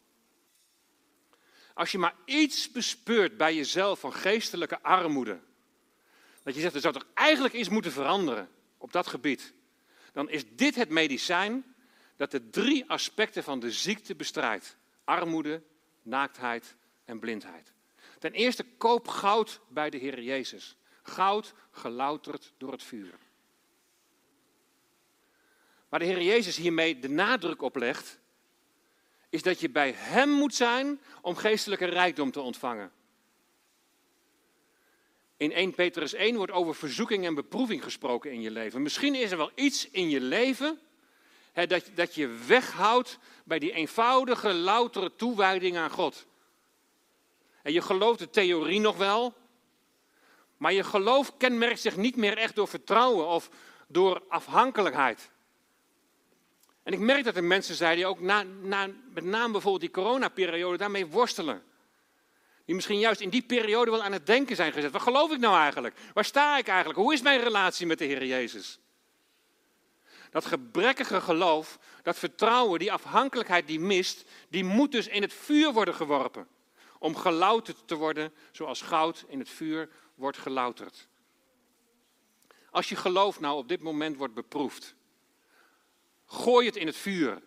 Als 1.73 1.91
je 1.91 1.97
maar 1.97 2.15
iets 2.25 2.71
bespeurt 2.71 3.37
bij 3.37 3.55
jezelf 3.55 3.99
van 3.99 4.13
geestelijke 4.13 4.81
armoede, 4.81 5.39
dat 6.43 6.55
je 6.55 6.61
zegt, 6.61 6.75
er 6.75 6.81
zou 6.81 6.93
toch 6.93 7.07
eigenlijk 7.13 7.53
iets 7.53 7.69
moeten 7.69 7.91
veranderen 7.91 8.49
op 8.77 8.91
dat 8.91 9.07
gebied, 9.07 9.53
dan 10.11 10.29
is 10.29 10.43
dit 10.55 10.75
het 10.75 10.89
medicijn 10.89 11.75
dat 12.15 12.31
de 12.31 12.49
drie 12.49 12.89
aspecten 12.89 13.43
van 13.43 13.59
de 13.59 13.71
ziekte 13.71 14.15
bestrijdt. 14.15 14.77
Armoede, 15.03 15.61
naaktheid 16.01 16.75
en 17.05 17.19
blindheid. 17.19 17.73
Ten 18.19 18.31
eerste, 18.31 18.63
koop 18.77 19.07
goud 19.07 19.59
bij 19.69 19.89
de 19.89 19.97
Heer 19.97 20.21
Jezus. 20.21 20.77
Goud 21.03 21.53
gelouterd 21.71 22.53
door 22.57 22.71
het 22.71 22.83
vuur. 22.83 23.13
Waar 25.89 25.99
de 25.99 26.05
Heer 26.05 26.21
Jezus 26.21 26.57
hiermee 26.57 26.99
de 26.99 27.09
nadruk 27.09 27.61
op 27.61 27.75
legt, 27.75 28.19
is 29.33 29.41
dat 29.41 29.59
je 29.59 29.69
bij 29.69 29.93
Hem 29.95 30.29
moet 30.29 30.55
zijn 30.55 31.01
om 31.21 31.35
geestelijke 31.35 31.85
rijkdom 31.85 32.31
te 32.31 32.39
ontvangen. 32.39 32.91
In 35.37 35.51
1 35.51 35.73
Petrus 35.73 36.13
1 36.13 36.35
wordt 36.35 36.51
over 36.51 36.75
verzoeking 36.75 37.25
en 37.25 37.35
beproeving 37.35 37.83
gesproken 37.83 38.31
in 38.31 38.41
je 38.41 38.51
leven. 38.51 38.81
Misschien 38.81 39.15
is 39.15 39.31
er 39.31 39.37
wel 39.37 39.51
iets 39.55 39.89
in 39.89 40.09
je 40.09 40.21
leven 40.21 40.79
hè, 41.51 41.67
dat, 41.67 41.89
dat 41.95 42.15
je 42.15 42.27
weghoudt 42.27 43.19
bij 43.43 43.59
die 43.59 43.71
eenvoudige, 43.71 44.53
loutere 44.53 45.15
toewijding 45.15 45.77
aan 45.77 45.91
God. 45.91 46.25
En 47.61 47.73
je 47.73 47.81
gelooft 47.81 48.19
de 48.19 48.29
theorie 48.29 48.79
nog 48.79 48.97
wel, 48.97 49.33
maar 50.57 50.73
je 50.73 50.83
geloof 50.83 51.37
kenmerkt 51.37 51.79
zich 51.79 51.97
niet 51.97 52.15
meer 52.15 52.37
echt 52.37 52.55
door 52.55 52.67
vertrouwen 52.67 53.27
of 53.27 53.49
door 53.87 54.23
afhankelijkheid. 54.27 55.29
En 56.83 56.93
ik 56.93 56.99
merk 56.99 57.23
dat 57.23 57.35
er 57.35 57.43
mensen 57.43 57.75
zijn 57.75 57.95
die 57.95 58.05
ook 58.05 58.19
na, 58.19 58.43
na, 58.61 58.89
met 59.13 59.23
name 59.23 59.51
bijvoorbeeld 59.51 59.81
die 59.81 60.03
coronaperiode 60.03 60.77
daarmee 60.77 61.07
worstelen. 61.07 61.63
Die 62.65 62.75
misschien 62.75 62.99
juist 62.99 63.21
in 63.21 63.29
die 63.29 63.41
periode 63.41 63.91
wel 63.91 64.03
aan 64.03 64.11
het 64.11 64.25
denken 64.25 64.55
zijn 64.55 64.71
gezet. 64.71 64.91
Wat 64.91 65.01
geloof 65.01 65.31
ik 65.31 65.39
nou 65.39 65.57
eigenlijk? 65.57 65.95
Waar 66.13 66.25
sta 66.25 66.57
ik 66.57 66.67
eigenlijk? 66.67 66.99
Hoe 66.99 67.13
is 67.13 67.21
mijn 67.21 67.41
relatie 67.41 67.85
met 67.85 67.97
de 67.97 68.05
Heer 68.05 68.25
Jezus? 68.25 68.79
Dat 70.31 70.45
gebrekkige 70.45 71.21
geloof, 71.21 71.79
dat 72.01 72.19
vertrouwen, 72.19 72.79
die 72.79 72.91
afhankelijkheid 72.91 73.67
die 73.67 73.79
mist, 73.79 74.25
die 74.49 74.63
moet 74.63 74.91
dus 74.91 75.07
in 75.07 75.21
het 75.21 75.33
vuur 75.33 75.73
worden 75.73 75.93
geworpen. 75.93 76.47
Om 76.99 77.15
gelouterd 77.15 77.87
te 77.87 77.95
worden 77.95 78.33
zoals 78.51 78.81
goud 78.81 79.25
in 79.27 79.39
het 79.39 79.49
vuur 79.49 79.89
wordt 80.15 80.37
gelouterd. 80.37 81.07
Als 82.71 82.89
je 82.89 82.95
geloof 82.95 83.39
nou 83.39 83.57
op 83.57 83.67
dit 83.67 83.81
moment 83.81 84.17
wordt 84.17 84.33
beproefd, 84.33 84.95
gooi 86.33 86.65
het 86.65 86.75
in 86.75 86.87
het 86.87 86.95
vuur. 86.95 87.41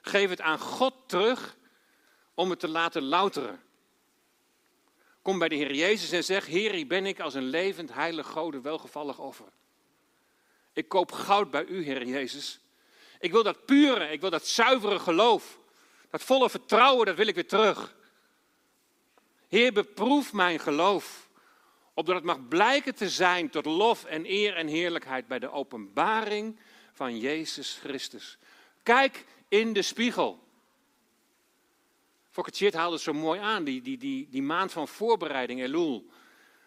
Geef 0.00 0.30
het 0.30 0.40
aan 0.40 0.58
God 0.58 0.94
terug 1.06 1.56
om 2.34 2.50
het 2.50 2.60
te 2.60 2.68
laten 2.68 3.02
louteren. 3.02 3.62
Kom 5.22 5.38
bij 5.38 5.48
de 5.48 5.54
Heer 5.54 5.74
Jezus 5.74 6.10
en 6.10 6.24
zeg: 6.24 6.46
Heer, 6.46 6.72
hier 6.72 6.86
ben 6.86 7.06
ik 7.06 7.20
als 7.20 7.34
een 7.34 7.48
levend, 7.48 7.92
heilig, 7.92 8.26
gode, 8.26 8.60
welgevallig 8.60 9.18
offer. 9.18 9.48
Ik 10.72 10.88
koop 10.88 11.12
goud 11.12 11.50
bij 11.50 11.64
u, 11.64 11.84
Heer 11.84 12.06
Jezus. 12.06 12.60
Ik 13.18 13.32
wil 13.32 13.42
dat 13.42 13.64
pure, 13.64 14.08
ik 14.08 14.20
wil 14.20 14.30
dat 14.30 14.46
zuivere 14.46 14.98
geloof. 14.98 15.58
Dat 16.10 16.22
volle 16.22 16.50
vertrouwen, 16.50 17.06
dat 17.06 17.16
wil 17.16 17.26
ik 17.26 17.34
weer 17.34 17.48
terug. 17.48 17.94
Heer, 19.48 19.72
beproef 19.72 20.32
mijn 20.32 20.58
geloof. 20.60 21.28
Opdat 21.94 22.14
het 22.14 22.24
mag 22.24 22.48
blijken 22.48 22.94
te 22.94 23.08
zijn 23.08 23.50
tot 23.50 23.64
lof 23.64 24.04
en 24.04 24.26
eer 24.26 24.56
en 24.56 24.66
heerlijkheid 24.66 25.26
bij 25.26 25.38
de 25.38 25.50
openbaring 25.50 26.58
van 26.94 27.18
Jezus 27.18 27.78
Christus. 27.80 28.38
Kijk 28.82 29.24
in 29.48 29.72
de 29.72 29.82
spiegel. 29.82 30.42
Fokker 32.30 32.76
haalde 32.76 32.94
het 32.94 33.04
zo 33.04 33.12
mooi 33.12 33.40
aan, 33.40 33.64
die, 33.64 33.82
die, 33.82 33.98
die, 33.98 34.28
die 34.30 34.42
maand 34.42 34.72
van 34.72 34.88
voorbereiding, 34.88 35.60
Elul. 35.60 36.10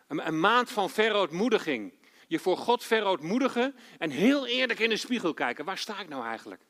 Een, 0.08 0.28
een 0.28 0.40
maand 0.40 0.72
van 0.72 0.90
verootmoediging. 0.90 1.94
Je 2.28 2.40
voor 2.40 2.58
God 2.58 2.84
verootmoedigen 2.84 3.76
en 3.98 4.10
heel 4.10 4.48
eerlijk 4.48 4.80
in 4.80 4.90
de 4.90 4.98
spiegel 4.98 5.34
kijken. 5.34 5.66
Waar 5.66 5.78
sta 5.78 6.00
ik 6.00 6.08
nou 6.08 6.26
eigenlijk? 6.26 6.62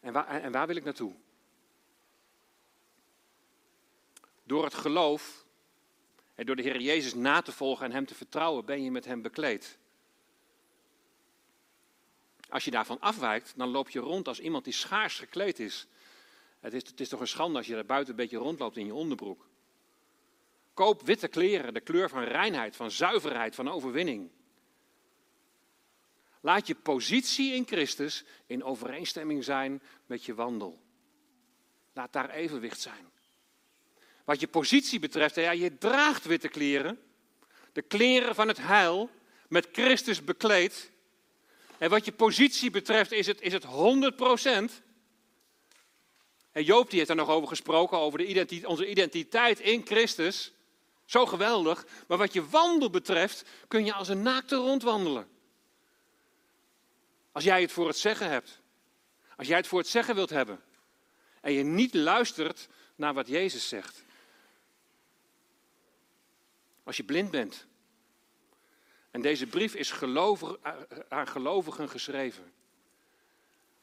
En 0.00 0.12
waar, 0.12 0.26
en 0.26 0.52
waar 0.52 0.66
wil 0.66 0.76
ik 0.76 0.84
naartoe? 0.84 1.14
Door 4.44 4.64
het 4.64 4.74
geloof 4.74 5.44
en 6.34 6.46
door 6.46 6.56
de 6.56 6.62
Heer 6.62 6.80
Jezus 6.80 7.14
na 7.14 7.42
te 7.42 7.52
volgen 7.52 7.86
en 7.86 7.92
Hem 7.92 8.06
te 8.06 8.14
vertrouwen, 8.14 8.64
ben 8.64 8.82
je 8.82 8.90
met 8.90 9.04
Hem 9.04 9.22
bekleed. 9.22 9.78
Als 12.52 12.64
je 12.64 12.70
daarvan 12.70 13.00
afwijkt, 13.00 13.52
dan 13.56 13.68
loop 13.68 13.90
je 13.90 14.00
rond 14.00 14.28
als 14.28 14.40
iemand 14.40 14.64
die 14.64 14.72
schaars 14.72 15.18
gekleed 15.18 15.58
is. 15.58 15.86
Het 16.60 16.74
is, 16.74 16.86
het 16.86 17.00
is 17.00 17.08
toch 17.08 17.20
een 17.20 17.28
schande 17.28 17.58
als 17.58 17.66
je 17.66 17.74
daar 17.74 17.84
buiten 17.84 18.10
een 18.10 18.20
beetje 18.20 18.36
rondloopt 18.36 18.76
in 18.76 18.86
je 18.86 18.94
onderbroek. 18.94 19.48
Koop 20.74 21.02
witte 21.02 21.28
kleren, 21.28 21.74
de 21.74 21.80
kleur 21.80 22.08
van 22.08 22.22
reinheid, 22.22 22.76
van 22.76 22.90
zuiverheid, 22.90 23.54
van 23.54 23.70
overwinning. 23.70 24.30
Laat 26.40 26.66
je 26.66 26.74
positie 26.74 27.54
in 27.54 27.66
Christus 27.66 28.24
in 28.46 28.64
overeenstemming 28.64 29.44
zijn 29.44 29.82
met 30.06 30.24
je 30.24 30.34
wandel. 30.34 30.82
Laat 31.92 32.12
daar 32.12 32.30
evenwicht 32.30 32.80
zijn. 32.80 33.10
Wat 34.24 34.40
je 34.40 34.48
positie 34.48 34.98
betreft, 34.98 35.34
ja, 35.34 35.50
je 35.50 35.78
draagt 35.78 36.24
witte 36.24 36.48
kleren. 36.48 37.00
De 37.72 37.82
kleren 37.82 38.34
van 38.34 38.48
het 38.48 38.58
heil, 38.58 39.10
met 39.48 39.68
Christus 39.72 40.24
bekleed. 40.24 40.91
En 41.82 41.90
wat 41.90 42.04
je 42.04 42.12
positie 42.12 42.70
betreft 42.70 43.12
is 43.12 43.26
het, 43.26 43.40
is 43.40 43.52
het 43.52 43.64
100%. 43.64 43.68
En 46.52 46.64
Joop 46.64 46.88
die 46.88 46.96
heeft 46.96 47.08
daar 47.08 47.16
nog 47.16 47.28
over 47.28 47.48
gesproken, 47.48 47.98
over 47.98 48.18
de 48.18 48.26
identiteit, 48.26 48.70
onze 48.70 48.90
identiteit 48.90 49.60
in 49.60 49.86
Christus. 49.86 50.52
Zo 51.04 51.26
geweldig. 51.26 51.86
Maar 52.06 52.18
wat 52.18 52.32
je 52.32 52.48
wandel 52.48 52.90
betreft, 52.90 53.44
kun 53.68 53.84
je 53.84 53.92
als 53.92 54.08
een 54.08 54.22
naakte 54.22 54.56
rondwandelen. 54.56 55.28
Als 57.32 57.44
jij 57.44 57.60
het 57.60 57.72
voor 57.72 57.86
het 57.86 57.98
zeggen 57.98 58.28
hebt. 58.28 58.60
Als 59.36 59.46
jij 59.46 59.56
het 59.56 59.66
voor 59.66 59.78
het 59.78 59.88
zeggen 59.88 60.14
wilt 60.14 60.30
hebben. 60.30 60.60
En 61.40 61.52
je 61.52 61.62
niet 61.62 61.94
luistert 61.94 62.68
naar 62.94 63.14
wat 63.14 63.28
Jezus 63.28 63.68
zegt. 63.68 64.04
Als 66.84 66.96
je 66.96 67.04
blind 67.04 67.30
bent. 67.30 67.66
En 69.12 69.20
deze 69.20 69.46
brief 69.46 69.74
is 69.74 69.90
gelovig, 69.90 70.56
aan 71.08 71.26
gelovigen 71.26 71.88
geschreven. 71.88 72.52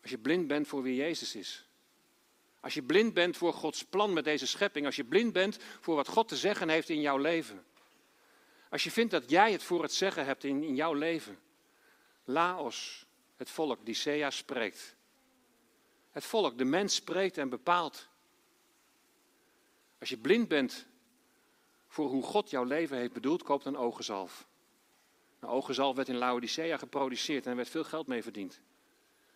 Als 0.01 0.11
je 0.11 0.17
blind 0.17 0.47
bent 0.47 0.67
voor 0.67 0.81
wie 0.81 0.95
Jezus 0.95 1.35
is. 1.35 1.67
Als 2.59 2.73
je 2.73 2.83
blind 2.83 3.13
bent 3.13 3.37
voor 3.37 3.53
Gods 3.53 3.85
plan 3.85 4.13
met 4.13 4.23
deze 4.23 4.47
schepping. 4.47 4.85
Als 4.85 4.95
je 4.95 5.03
blind 5.03 5.33
bent 5.33 5.57
voor 5.79 5.95
wat 5.95 6.07
God 6.07 6.27
te 6.27 6.37
zeggen 6.37 6.69
heeft 6.69 6.89
in 6.89 7.01
jouw 7.01 7.17
leven. 7.17 7.65
Als 8.69 8.83
je 8.83 8.91
vindt 8.91 9.11
dat 9.11 9.29
jij 9.29 9.51
het 9.51 9.63
voor 9.63 9.81
het 9.81 9.93
zeggen 9.93 10.25
hebt 10.25 10.43
in, 10.43 10.63
in 10.63 10.75
jouw 10.75 10.93
leven. 10.93 11.39
Laos, 12.23 13.05
het 13.35 13.49
volk, 13.49 13.85
Dicea 13.85 14.29
spreekt. 14.29 14.95
Het 16.11 16.23
volk, 16.23 16.57
de 16.57 16.65
mens 16.65 16.95
spreekt 16.95 17.37
en 17.37 17.49
bepaalt. 17.49 18.07
Als 19.99 20.09
je 20.09 20.17
blind 20.17 20.47
bent 20.47 20.85
voor 21.87 22.09
hoe 22.09 22.23
God 22.23 22.49
jouw 22.49 22.63
leven 22.63 22.97
heeft 22.97 23.13
bedoeld, 23.13 23.43
koop 23.43 23.63
dan 23.63 23.77
ogenzalf. 23.77 24.47
Nou, 25.39 25.53
ogenzalf 25.53 25.95
werd 25.95 26.09
in 26.09 26.17
Laodicea 26.17 26.77
geproduceerd 26.77 27.43
en 27.43 27.49
er 27.49 27.55
werd 27.55 27.69
veel 27.69 27.83
geld 27.83 28.07
mee 28.07 28.23
verdiend. 28.23 28.61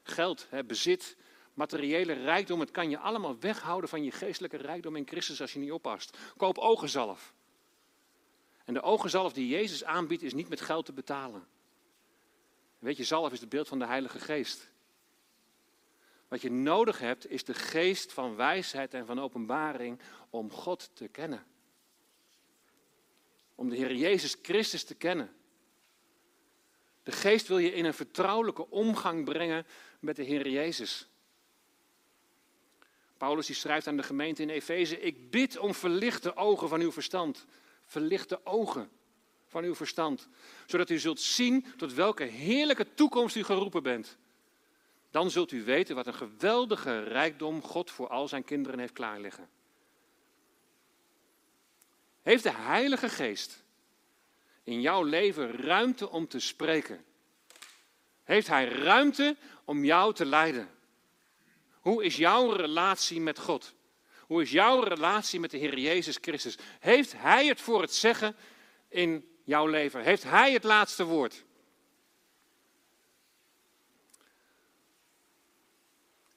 Geld, 0.04 0.48
bezit, 0.66 1.18
materiële 1.54 2.14
rijkdom, 2.14 2.60
het 2.60 2.72
kan 2.72 2.90
je 2.90 2.98
allemaal 2.98 3.40
weghouden 3.40 3.90
van 3.90 4.04
je 4.04 4.12
geestelijke 4.12 4.58
rijkdom 4.58 4.96
in 4.96 5.08
Christus 5.08 5.42
als 5.42 5.54
je 5.54 5.60
niet 5.60 5.72
oppast. 5.72 6.18
Koop 6.38 6.58
ogenzalf. 6.58 7.34
En 8.66 8.74
de 8.74 8.82
ogenzalf 8.82 9.34
die 9.34 9.48
Jezus 9.48 9.84
aanbiedt 9.84 10.24
is 10.24 10.34
niet 10.34 10.50
met 10.50 10.62
geld 10.62 10.86
te 10.86 10.94
betalen. 10.94 11.48
Weet 12.80 12.98
je, 12.98 13.04
zalf 13.04 13.32
is 13.32 13.40
het 13.40 13.50
beeld 13.50 13.68
van 13.68 13.80
de 13.80 13.86
Heilige 13.86 14.20
Geest. 14.20 14.72
Wat 16.28 16.42
je 16.42 16.52
nodig 16.52 17.00
hebt 17.00 17.30
is 17.30 17.44
de 17.44 17.54
geest 17.54 18.14
van 18.14 18.36
wijsheid 18.36 18.94
en 18.94 19.06
van 19.06 19.20
openbaring 19.20 20.00
om 20.30 20.52
God 20.52 20.90
te 20.94 21.08
kennen. 21.08 21.46
Om 23.56 23.70
de 23.70 23.76
Heer 23.76 23.96
Jezus 23.96 24.36
Christus 24.42 24.84
te 24.84 24.96
kennen. 24.96 25.36
De 27.04 27.12
geest 27.12 27.48
wil 27.48 27.58
je 27.58 27.74
in 27.74 27.86
een 27.86 27.94
vertrouwelijke 27.94 28.70
omgang 28.70 29.26
brengen 29.26 29.66
met 30.00 30.16
de 30.16 30.24
Heer 30.24 30.50
Jezus. 30.50 31.08
Paulus 33.18 33.46
die 33.46 33.56
schrijft 33.56 33.88
aan 33.88 33.98
de 33.98 34.04
gemeente 34.04 34.42
in 34.42 34.50
Efeze: 34.50 35.00
Ik 35.00 35.32
bid 35.32 35.58
om 35.58 35.74
verlichte 35.74 36.36
ogen 36.36 36.70
van 36.70 36.82
uw 36.82 36.92
verstand. 36.92 37.46
Verlichte 37.86 38.46
ogen 38.46 38.90
van 39.48 39.64
uw 39.64 39.76
verstand. 39.76 40.28
Zodat 40.66 40.90
u 40.90 41.00
zult 41.00 41.20
zien 41.20 41.66
tot 41.78 41.94
welke 41.94 42.24
heerlijke 42.24 42.94
toekomst 42.94 43.36
u 43.36 43.44
geroepen 43.44 43.84
bent. 43.84 44.18
Dan 45.12 45.32
zult 45.32 45.52
u 45.52 45.64
weten 45.64 45.96
wat 45.96 46.08
een 46.08 46.14
geweldige 46.14 47.04
rijkdom 47.04 47.62
God 47.62 47.92
voor 47.92 48.08
al 48.08 48.28
zijn 48.28 48.44
kinderen 48.44 48.80
heeft 48.80 48.94
klaarliggen. 48.94 49.50
Heeft 52.22 52.44
de 52.44 52.54
Heilige 52.54 53.10
Geest 53.10 53.63
in 54.64 54.82
jouw 54.82 55.04
leven 55.04 55.52
ruimte 55.52 56.10
om 56.10 56.28
te 56.28 56.40
spreken? 56.40 57.06
Heeft 58.24 58.48
Hij 58.48 58.68
ruimte 58.68 59.38
om 59.66 59.86
jou 59.86 60.14
te 60.14 60.26
leiden? 60.26 60.70
Hoe 61.80 62.04
is 62.04 62.18
jouw 62.18 62.52
relatie 62.52 63.22
met 63.22 63.40
God? 63.40 63.74
Hoe 64.20 64.42
is 64.42 64.52
jouw 64.52 64.80
relatie 64.80 65.40
met 65.40 65.52
de 65.52 65.58
Heer 65.58 65.80
Jezus 65.80 66.18
Christus? 66.22 66.58
Heeft 66.80 67.14
Hij 67.18 67.48
het 67.48 67.62
voor 67.62 67.82
het 67.82 67.94
zeggen 67.94 68.36
in 68.88 69.38
jouw 69.44 69.68
leven? 69.68 70.04
Heeft 70.04 70.24
Hij 70.24 70.54
het 70.54 70.64
laatste 70.64 71.04
woord? 71.04 71.44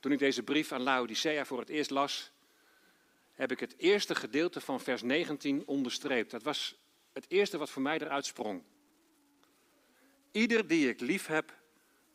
Toen 0.00 0.12
ik 0.12 0.18
deze 0.18 0.42
brief 0.42 0.72
aan 0.72 0.82
Laodicea 0.82 1.44
voor 1.44 1.58
het 1.58 1.68
eerst 1.68 1.90
las, 1.90 2.30
heb 3.32 3.50
ik 3.50 3.60
het 3.60 3.74
eerste 3.76 4.14
gedeelte 4.14 4.60
van 4.60 4.80
vers 4.80 5.02
19 5.02 5.62
onderstreept. 5.66 6.30
Dat 6.30 6.42
was 6.42 6.76
het 7.16 7.30
eerste 7.30 7.58
wat 7.58 7.70
voor 7.70 7.82
mij 7.82 7.98
eruit 7.98 8.26
sprong. 8.26 8.62
Ieder 10.30 10.66
die 10.66 10.88
ik 10.88 11.00
lief 11.00 11.26
heb, 11.26 11.52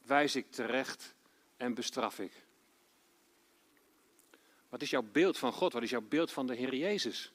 wijs 0.05 0.35
ik 0.35 0.51
terecht 0.51 1.15
en 1.57 1.73
bestraf 1.73 2.19
ik. 2.19 2.45
Wat 4.69 4.81
is 4.81 4.89
jouw 4.89 5.01
beeld 5.01 5.37
van 5.37 5.51
God? 5.51 5.73
Wat 5.73 5.83
is 5.83 5.89
jouw 5.89 6.01
beeld 6.01 6.31
van 6.31 6.47
de 6.47 6.55
Heer 6.55 6.75
Jezus? 6.75 7.33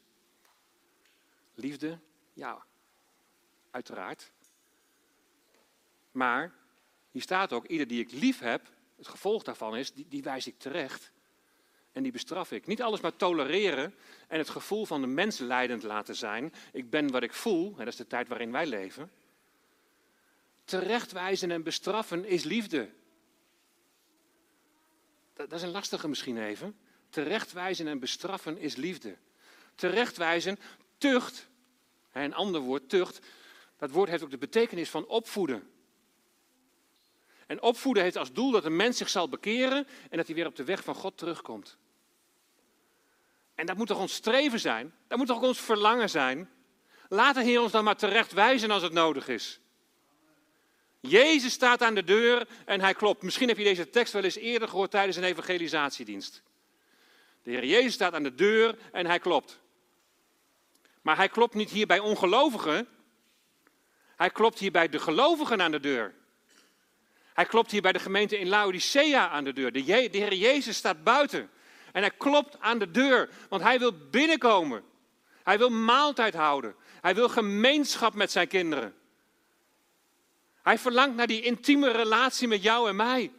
Liefde? 1.54 1.98
Ja, 2.32 2.66
uiteraard. 3.70 4.32
Maar 6.12 6.54
hier 7.10 7.22
staat 7.22 7.52
ook, 7.52 7.66
ieder 7.66 7.86
die 7.86 8.00
ik 8.00 8.12
lief 8.12 8.38
heb, 8.38 8.70
het 8.96 9.08
gevolg 9.08 9.42
daarvan 9.42 9.76
is, 9.76 9.92
die, 9.92 10.08
die 10.08 10.22
wijs 10.22 10.46
ik 10.46 10.58
terecht 10.58 11.12
en 11.96 12.02
die 12.02 12.12
bestraf 12.12 12.52
ik. 12.52 12.66
Niet 12.66 12.82
alles 12.82 13.00
maar 13.00 13.16
tolereren 13.16 13.94
en 14.28 14.38
het 14.38 14.48
gevoel 14.48 14.84
van 14.84 15.00
de 15.00 15.06
mens 15.06 15.38
leidend 15.38 15.82
laten 15.82 16.16
zijn. 16.16 16.52
Ik 16.72 16.90
ben 16.90 17.10
wat 17.10 17.22
ik 17.22 17.32
voel, 17.32 17.74
dat 17.74 17.86
is 17.86 17.96
de 17.96 18.06
tijd 18.06 18.28
waarin 18.28 18.52
wij 18.52 18.66
leven. 18.66 19.10
Terechtwijzen 20.64 21.50
en 21.50 21.62
bestraffen 21.62 22.24
is 22.24 22.44
liefde. 22.44 22.90
Dat, 25.32 25.50
dat 25.50 25.58
is 25.58 25.64
een 25.64 25.72
lastige 25.72 26.08
misschien 26.08 26.38
even. 26.38 26.76
Terechtwijzen 27.08 27.86
en 27.86 27.98
bestraffen 27.98 28.58
is 28.58 28.76
liefde. 28.76 29.16
Terechtwijzen, 29.74 30.58
tucht, 30.98 31.48
een 32.12 32.34
ander 32.34 32.60
woord, 32.60 32.88
tucht, 32.88 33.26
dat 33.76 33.90
woord 33.90 34.10
heeft 34.10 34.22
ook 34.22 34.30
de 34.30 34.38
betekenis 34.38 34.90
van 34.90 35.06
opvoeden. 35.06 35.70
En 37.46 37.62
opvoeden 37.62 38.02
heeft 38.02 38.16
als 38.16 38.32
doel 38.32 38.50
dat 38.50 38.64
een 38.64 38.76
mens 38.76 38.96
zich 38.96 39.08
zal 39.08 39.28
bekeren 39.28 39.86
en 40.10 40.16
dat 40.16 40.26
hij 40.26 40.34
weer 40.34 40.46
op 40.46 40.56
de 40.56 40.64
weg 40.64 40.84
van 40.84 40.94
God 40.94 41.18
terugkomt. 41.18 41.78
En 43.56 43.66
dat 43.66 43.76
moet 43.76 43.86
toch 43.86 44.00
ons 44.00 44.14
streven 44.14 44.60
zijn? 44.60 44.94
Dat 45.08 45.18
moet 45.18 45.26
toch 45.26 45.42
ons 45.42 45.60
verlangen 45.60 46.10
zijn? 46.10 46.50
Laat 47.08 47.34
de 47.34 47.42
Heer 47.42 47.60
ons 47.60 47.72
dan 47.72 47.84
maar 47.84 47.96
terecht 47.96 48.32
wijzen 48.32 48.70
als 48.70 48.82
het 48.82 48.92
nodig 48.92 49.28
is. 49.28 49.60
Jezus 51.00 51.52
staat 51.52 51.82
aan 51.82 51.94
de 51.94 52.04
deur 52.04 52.48
en 52.64 52.80
hij 52.80 52.94
klopt. 52.94 53.22
Misschien 53.22 53.48
heb 53.48 53.58
je 53.58 53.64
deze 53.64 53.90
tekst 53.90 54.12
wel 54.12 54.24
eens 54.24 54.36
eerder 54.36 54.68
gehoord 54.68 54.90
tijdens 54.90 55.16
een 55.16 55.24
evangelisatiedienst. 55.24 56.42
De 57.42 57.50
Heer 57.50 57.64
Jezus 57.64 57.92
staat 57.92 58.14
aan 58.14 58.22
de 58.22 58.34
deur 58.34 58.78
en 58.92 59.06
hij 59.06 59.18
klopt. 59.18 59.60
Maar 61.02 61.16
hij 61.16 61.28
klopt 61.28 61.54
niet 61.54 61.70
hier 61.70 61.86
bij 61.86 61.98
ongelovigen. 61.98 62.88
Hij 64.16 64.30
klopt 64.30 64.58
hier 64.58 64.70
bij 64.70 64.88
de 64.88 64.98
gelovigen 64.98 65.62
aan 65.62 65.70
de 65.70 65.80
deur. 65.80 66.14
Hij 67.32 67.44
klopt 67.44 67.70
hier 67.70 67.82
bij 67.82 67.92
de 67.92 67.98
gemeente 67.98 68.38
in 68.38 68.48
Laodicea 68.48 69.28
aan 69.28 69.44
de 69.44 69.52
deur. 69.52 69.72
De, 69.72 69.84
de 69.84 70.18
Heer 70.18 70.34
Jezus 70.34 70.76
staat 70.76 71.04
buiten. 71.04 71.50
En 71.96 72.02
hij 72.02 72.10
klopt 72.10 72.60
aan 72.60 72.78
de 72.78 72.90
deur, 72.90 73.28
want 73.48 73.62
hij 73.62 73.78
wil 73.78 73.92
binnenkomen. 74.10 74.84
Hij 75.42 75.58
wil 75.58 75.70
maaltijd 75.70 76.34
houden. 76.34 76.74
Hij 77.00 77.14
wil 77.14 77.28
gemeenschap 77.28 78.14
met 78.14 78.30
zijn 78.30 78.48
kinderen. 78.48 78.94
Hij 80.62 80.78
verlangt 80.78 81.16
naar 81.16 81.26
die 81.26 81.42
intieme 81.42 81.90
relatie 81.90 82.48
met 82.48 82.62
jou 82.62 82.88
en 82.88 82.96
mij. 82.96 83.32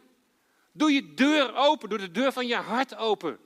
Doe 0.72 0.92
je 0.92 1.14
deur 1.14 1.56
open, 1.56 1.88
doe 1.88 1.98
de 1.98 2.10
deur 2.10 2.32
van 2.32 2.46
je 2.46 2.54
hart 2.54 2.96
open. 2.96 3.38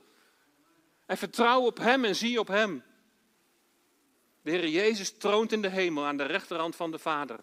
En 1.05 1.17
vertrouw 1.17 1.61
op 1.61 1.77
Hem 1.77 2.05
en 2.05 2.15
zie 2.15 2.39
op 2.39 2.47
Hem. 2.47 2.83
De 4.41 4.51
Heer 4.51 4.67
Jezus 4.67 5.17
troont 5.17 5.51
in 5.51 5.61
de 5.61 5.69
hemel 5.69 6.05
aan 6.05 6.17
de 6.17 6.25
rechterhand 6.25 6.75
van 6.75 6.91
de 6.91 6.99
Vader. 6.99 7.39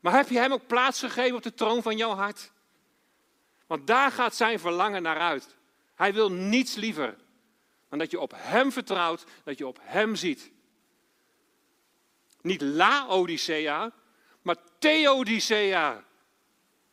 Maar 0.00 0.12
heb 0.16 0.28
je 0.28 0.38
Hem 0.38 0.52
ook 0.52 0.66
plaats 0.66 1.00
gegeven 1.00 1.36
op 1.36 1.42
de 1.42 1.54
troon 1.54 1.82
van 1.82 1.96
jouw 1.96 2.14
hart? 2.14 2.52
Want 3.66 3.86
daar 3.86 4.10
gaat 4.10 4.34
zijn 4.34 4.58
verlangen 4.58 5.02
naar 5.02 5.18
uit. 5.18 5.58
Hij 6.00 6.12
wil 6.12 6.32
niets 6.32 6.74
liever 6.74 7.16
dan 7.88 7.98
dat 7.98 8.10
je 8.10 8.20
op 8.20 8.32
Hem 8.36 8.72
vertrouwt, 8.72 9.24
dat 9.44 9.58
je 9.58 9.66
op 9.66 9.78
Hem 9.82 10.16
ziet. 10.16 10.50
Niet 12.40 12.60
Laodicea, 12.60 13.92
maar 14.42 14.56
Theodicea. 14.78 16.04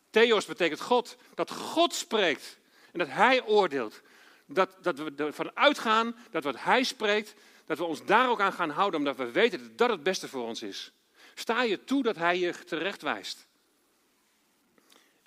Theos 0.10 0.46
betekent 0.46 0.82
God, 0.82 1.18
dat 1.36 1.52
God 1.52 1.94
spreekt 1.94 2.60
en 2.92 3.00
dat 3.00 3.08
Hij 3.08 3.44
oordeelt. 3.44 4.02
Dat, 4.46 4.78
dat 4.82 4.98
we 5.00 5.14
ervan 5.16 5.52
uitgaan 5.54 6.16
dat 6.32 6.44
wat 6.44 6.60
Hij 6.64 6.84
spreekt, 6.84 7.34
dat 7.66 7.78
we 7.78 7.84
ons 7.84 8.06
daar 8.06 8.30
ook 8.30 8.42
aan 8.42 8.54
gaan 8.54 8.70
houden, 8.70 9.00
omdat 9.00 9.16
we 9.16 9.32
weten 9.32 9.60
dat 9.60 9.78
dat 9.78 9.90
het 9.90 10.04
beste 10.04 10.28
voor 10.28 10.44
ons 10.44 10.62
is. 10.62 10.92
Sta 11.34 11.64
je 11.64 11.84
toe 11.84 12.04
dat 12.04 12.16
Hij 12.16 12.40
je 12.40 12.64
terecht 12.64 13.02
wijst. 13.02 13.47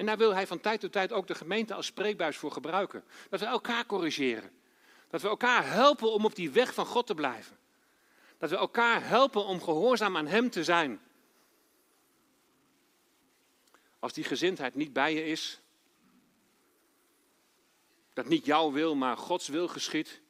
En 0.00 0.06
daar 0.06 0.18
wil 0.18 0.34
Hij 0.34 0.46
van 0.46 0.60
tijd 0.60 0.80
tot 0.80 0.92
tijd 0.92 1.12
ook 1.12 1.26
de 1.26 1.34
gemeente 1.34 1.74
als 1.74 1.86
spreekbuis 1.86 2.36
voor 2.36 2.52
gebruiken. 2.52 3.04
Dat 3.28 3.40
we 3.40 3.46
elkaar 3.46 3.86
corrigeren. 3.86 4.50
Dat 5.08 5.22
we 5.22 5.28
elkaar 5.28 5.70
helpen 5.70 6.12
om 6.12 6.24
op 6.24 6.34
die 6.34 6.50
weg 6.50 6.74
van 6.74 6.86
God 6.86 7.06
te 7.06 7.14
blijven. 7.14 7.58
Dat 8.38 8.50
we 8.50 8.56
elkaar 8.56 9.06
helpen 9.06 9.44
om 9.44 9.62
gehoorzaam 9.62 10.16
aan 10.16 10.26
Hem 10.26 10.50
te 10.50 10.64
zijn. 10.64 11.00
Als 13.98 14.12
die 14.12 14.24
gezindheid 14.24 14.74
niet 14.74 14.92
bij 14.92 15.14
je 15.14 15.24
is, 15.24 15.60
dat 18.12 18.26
niet 18.26 18.44
jouw 18.44 18.72
wil, 18.72 18.94
maar 18.94 19.16
Gods 19.16 19.48
wil 19.48 19.68
geschiet. 19.68 20.20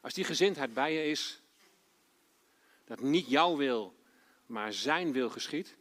Als 0.00 0.14
die 0.14 0.24
gezindheid 0.24 0.74
bij 0.74 0.92
je 0.92 1.10
is, 1.10 1.40
dat 2.84 3.00
niet 3.00 3.28
jouw 3.28 3.56
wil, 3.56 3.94
maar 4.46 4.72
zijn 4.72 5.12
wil 5.12 5.30
geschiet, 5.30 5.76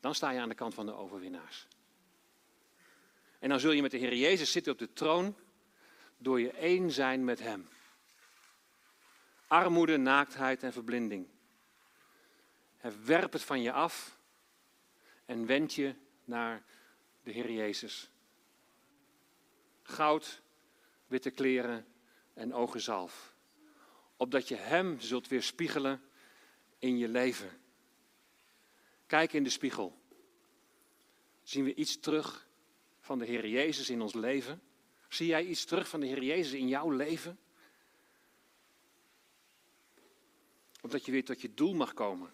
dan 0.00 0.14
sta 0.14 0.30
je 0.30 0.40
aan 0.40 0.48
de 0.48 0.54
kant 0.54 0.74
van 0.74 0.86
de 0.86 0.94
overwinnaars. 0.94 1.66
En 3.38 3.48
dan 3.48 3.60
zul 3.60 3.72
je 3.72 3.82
met 3.82 3.90
de 3.90 3.96
Heer 3.96 4.14
Jezus 4.14 4.52
zitten 4.52 4.72
op 4.72 4.78
de 4.78 4.92
troon 4.92 5.36
door 6.16 6.40
je 6.40 6.50
één 6.50 6.90
zijn 6.90 7.24
met 7.24 7.38
Hem. 7.38 7.68
Armoede, 9.46 9.96
naaktheid 9.96 10.62
en 10.62 10.72
verblinding. 10.72 11.26
Werp 13.04 13.32
het 13.32 13.42
van 13.42 13.62
je 13.62 13.72
af 13.72 14.18
en 15.24 15.46
wend 15.46 15.74
je 15.74 15.94
naar 16.24 16.62
de 17.22 17.30
Heer 17.30 17.50
Jezus. 17.50 18.10
Goud, 19.82 20.42
witte 21.06 21.30
kleren 21.30 21.86
en 22.34 22.54
ogenzalf. 22.54 23.34
Opdat 24.16 24.48
je 24.48 24.56
Hem 24.56 25.00
zult 25.00 25.28
weerspiegelen 25.28 26.02
in 26.78 26.98
je 26.98 27.08
leven. 27.08 27.50
Kijk 29.08 29.32
in 29.32 29.42
de 29.42 29.50
spiegel. 29.50 29.98
Zien 31.42 31.64
we 31.64 31.74
iets 31.74 32.00
terug 32.00 32.48
van 33.00 33.18
de 33.18 33.24
Heer 33.24 33.48
Jezus 33.48 33.90
in 33.90 34.00
ons 34.00 34.14
leven? 34.14 34.62
Zie 35.08 35.26
jij 35.26 35.44
iets 35.44 35.64
terug 35.64 35.88
van 35.88 36.00
de 36.00 36.06
Heer 36.06 36.22
Jezus 36.22 36.52
in 36.52 36.68
jouw 36.68 36.90
leven? 36.90 37.38
Opdat 40.80 41.04
je 41.04 41.12
weer 41.12 41.24
tot 41.24 41.40
je 41.40 41.54
doel 41.54 41.74
mag 41.74 41.94
komen. 41.94 42.32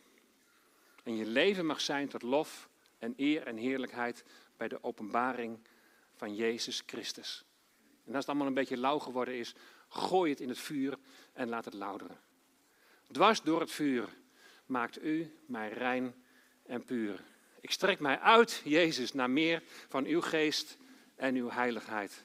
En 1.02 1.16
je 1.16 1.26
leven 1.26 1.66
mag 1.66 1.80
zijn 1.80 2.08
tot 2.08 2.22
lof 2.22 2.68
en 2.98 3.14
eer 3.16 3.46
en 3.46 3.56
heerlijkheid 3.56 4.24
bij 4.56 4.68
de 4.68 4.82
openbaring 4.82 5.58
van 6.14 6.34
Jezus 6.34 6.82
Christus. 6.86 7.44
En 8.04 8.14
als 8.14 8.16
het 8.16 8.28
allemaal 8.28 8.46
een 8.46 8.54
beetje 8.54 8.76
lauw 8.76 8.98
geworden 8.98 9.34
is, 9.34 9.54
gooi 9.88 10.30
het 10.30 10.40
in 10.40 10.48
het 10.48 10.58
vuur 10.58 10.98
en 11.32 11.48
laat 11.48 11.64
het 11.64 11.74
louderen. 11.74 12.20
Dwars 13.10 13.42
door 13.42 13.60
het 13.60 13.70
vuur 13.70 14.08
maakt 14.66 15.02
u 15.02 15.38
mij 15.46 15.68
rein 15.68 16.23
en 16.66 16.84
puur. 16.84 17.20
Ik 17.60 17.70
strek 17.70 18.00
mij 18.00 18.18
uit, 18.18 18.60
Jezus, 18.64 19.12
naar 19.12 19.30
meer 19.30 19.62
van 19.88 20.04
uw 20.04 20.20
geest 20.20 20.76
en 21.16 21.34
uw 21.34 21.50
heiligheid. 21.50 22.24